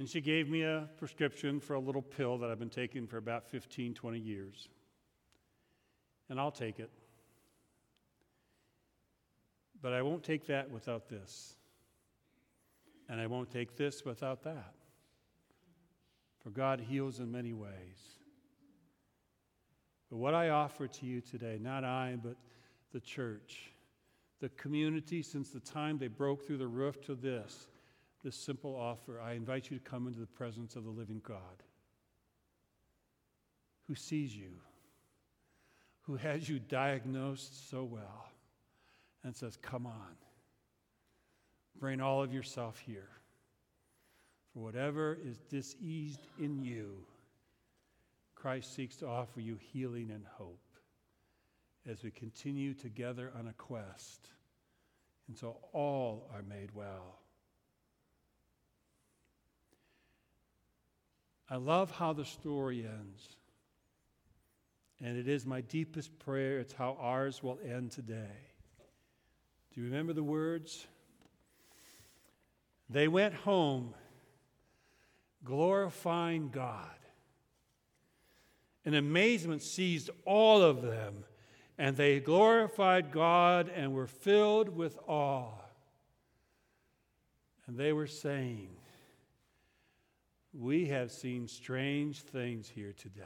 And 0.00 0.08
she 0.08 0.22
gave 0.22 0.48
me 0.48 0.62
a 0.62 0.88
prescription 0.96 1.60
for 1.60 1.74
a 1.74 1.78
little 1.78 2.00
pill 2.00 2.38
that 2.38 2.50
I've 2.50 2.58
been 2.58 2.70
taking 2.70 3.06
for 3.06 3.18
about 3.18 3.46
15, 3.46 3.92
20 3.92 4.18
years. 4.18 4.70
And 6.30 6.40
I'll 6.40 6.50
take 6.50 6.80
it. 6.80 6.90
But 9.82 9.92
I 9.92 10.00
won't 10.00 10.22
take 10.22 10.46
that 10.46 10.70
without 10.70 11.10
this. 11.10 11.54
And 13.10 13.20
I 13.20 13.26
won't 13.26 13.50
take 13.50 13.76
this 13.76 14.02
without 14.02 14.42
that. 14.44 14.72
For 16.38 16.48
God 16.48 16.80
heals 16.80 17.20
in 17.20 17.30
many 17.30 17.52
ways. 17.52 18.20
But 20.08 20.16
what 20.16 20.32
I 20.32 20.48
offer 20.48 20.88
to 20.88 21.04
you 21.04 21.20
today, 21.20 21.58
not 21.60 21.84
I, 21.84 22.16
but 22.22 22.36
the 22.90 23.00
church, 23.00 23.70
the 24.40 24.48
community, 24.48 25.20
since 25.20 25.50
the 25.50 25.60
time 25.60 25.98
they 25.98 26.08
broke 26.08 26.46
through 26.46 26.56
the 26.56 26.66
roof 26.66 27.02
to 27.02 27.14
this, 27.14 27.66
this 28.22 28.36
simple 28.36 28.76
offer, 28.76 29.20
I 29.20 29.32
invite 29.32 29.70
you 29.70 29.78
to 29.78 29.84
come 29.84 30.06
into 30.06 30.20
the 30.20 30.26
presence 30.26 30.76
of 30.76 30.84
the 30.84 30.90
living 30.90 31.20
God 31.26 31.62
who 33.86 33.94
sees 33.94 34.36
you, 34.36 34.52
who 36.02 36.16
has 36.16 36.48
you 36.48 36.58
diagnosed 36.58 37.70
so 37.70 37.82
well, 37.82 38.30
and 39.24 39.34
says, 39.34 39.56
Come 39.56 39.86
on, 39.86 40.16
bring 41.78 42.00
all 42.00 42.22
of 42.22 42.32
yourself 42.32 42.78
here. 42.78 43.08
For 44.52 44.60
whatever 44.60 45.18
is 45.24 45.38
diseased 45.48 46.26
in 46.38 46.62
you, 46.62 46.98
Christ 48.34 48.74
seeks 48.74 48.96
to 48.96 49.06
offer 49.06 49.40
you 49.40 49.58
healing 49.60 50.10
and 50.12 50.24
hope 50.36 50.60
as 51.88 52.02
we 52.02 52.10
continue 52.10 52.74
together 52.74 53.32
on 53.38 53.48
a 53.48 53.52
quest 53.54 54.28
until 55.28 55.58
all 55.72 56.28
are 56.34 56.42
made 56.42 56.70
well. 56.74 57.18
I 61.50 61.56
love 61.56 61.90
how 61.90 62.12
the 62.12 62.24
story 62.24 62.86
ends. 62.86 63.36
And 65.02 65.18
it 65.18 65.26
is 65.26 65.44
my 65.44 65.62
deepest 65.62 66.16
prayer. 66.20 66.60
It's 66.60 66.72
how 66.72 66.96
ours 67.00 67.42
will 67.42 67.58
end 67.64 67.90
today. 67.90 68.38
Do 69.74 69.80
you 69.80 69.86
remember 69.86 70.12
the 70.12 70.22
words? 70.22 70.86
They 72.88 73.08
went 73.08 73.34
home 73.34 73.94
glorifying 75.44 76.50
God. 76.50 76.86
And 78.84 78.94
amazement 78.94 79.62
seized 79.62 80.10
all 80.24 80.62
of 80.62 80.82
them, 80.82 81.24
and 81.78 81.96
they 81.96 82.20
glorified 82.20 83.10
God 83.10 83.70
and 83.74 83.94
were 83.94 84.06
filled 84.06 84.68
with 84.68 84.98
awe. 85.06 85.52
And 87.66 87.78
they 87.78 87.92
were 87.92 88.06
saying, 88.06 88.70
We 90.52 90.86
have 90.86 91.12
seen 91.12 91.46
strange 91.46 92.22
things 92.22 92.68
here 92.68 92.92
today. 92.92 93.24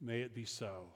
May 0.00 0.20
it 0.22 0.34
be 0.34 0.44
so. 0.44 0.88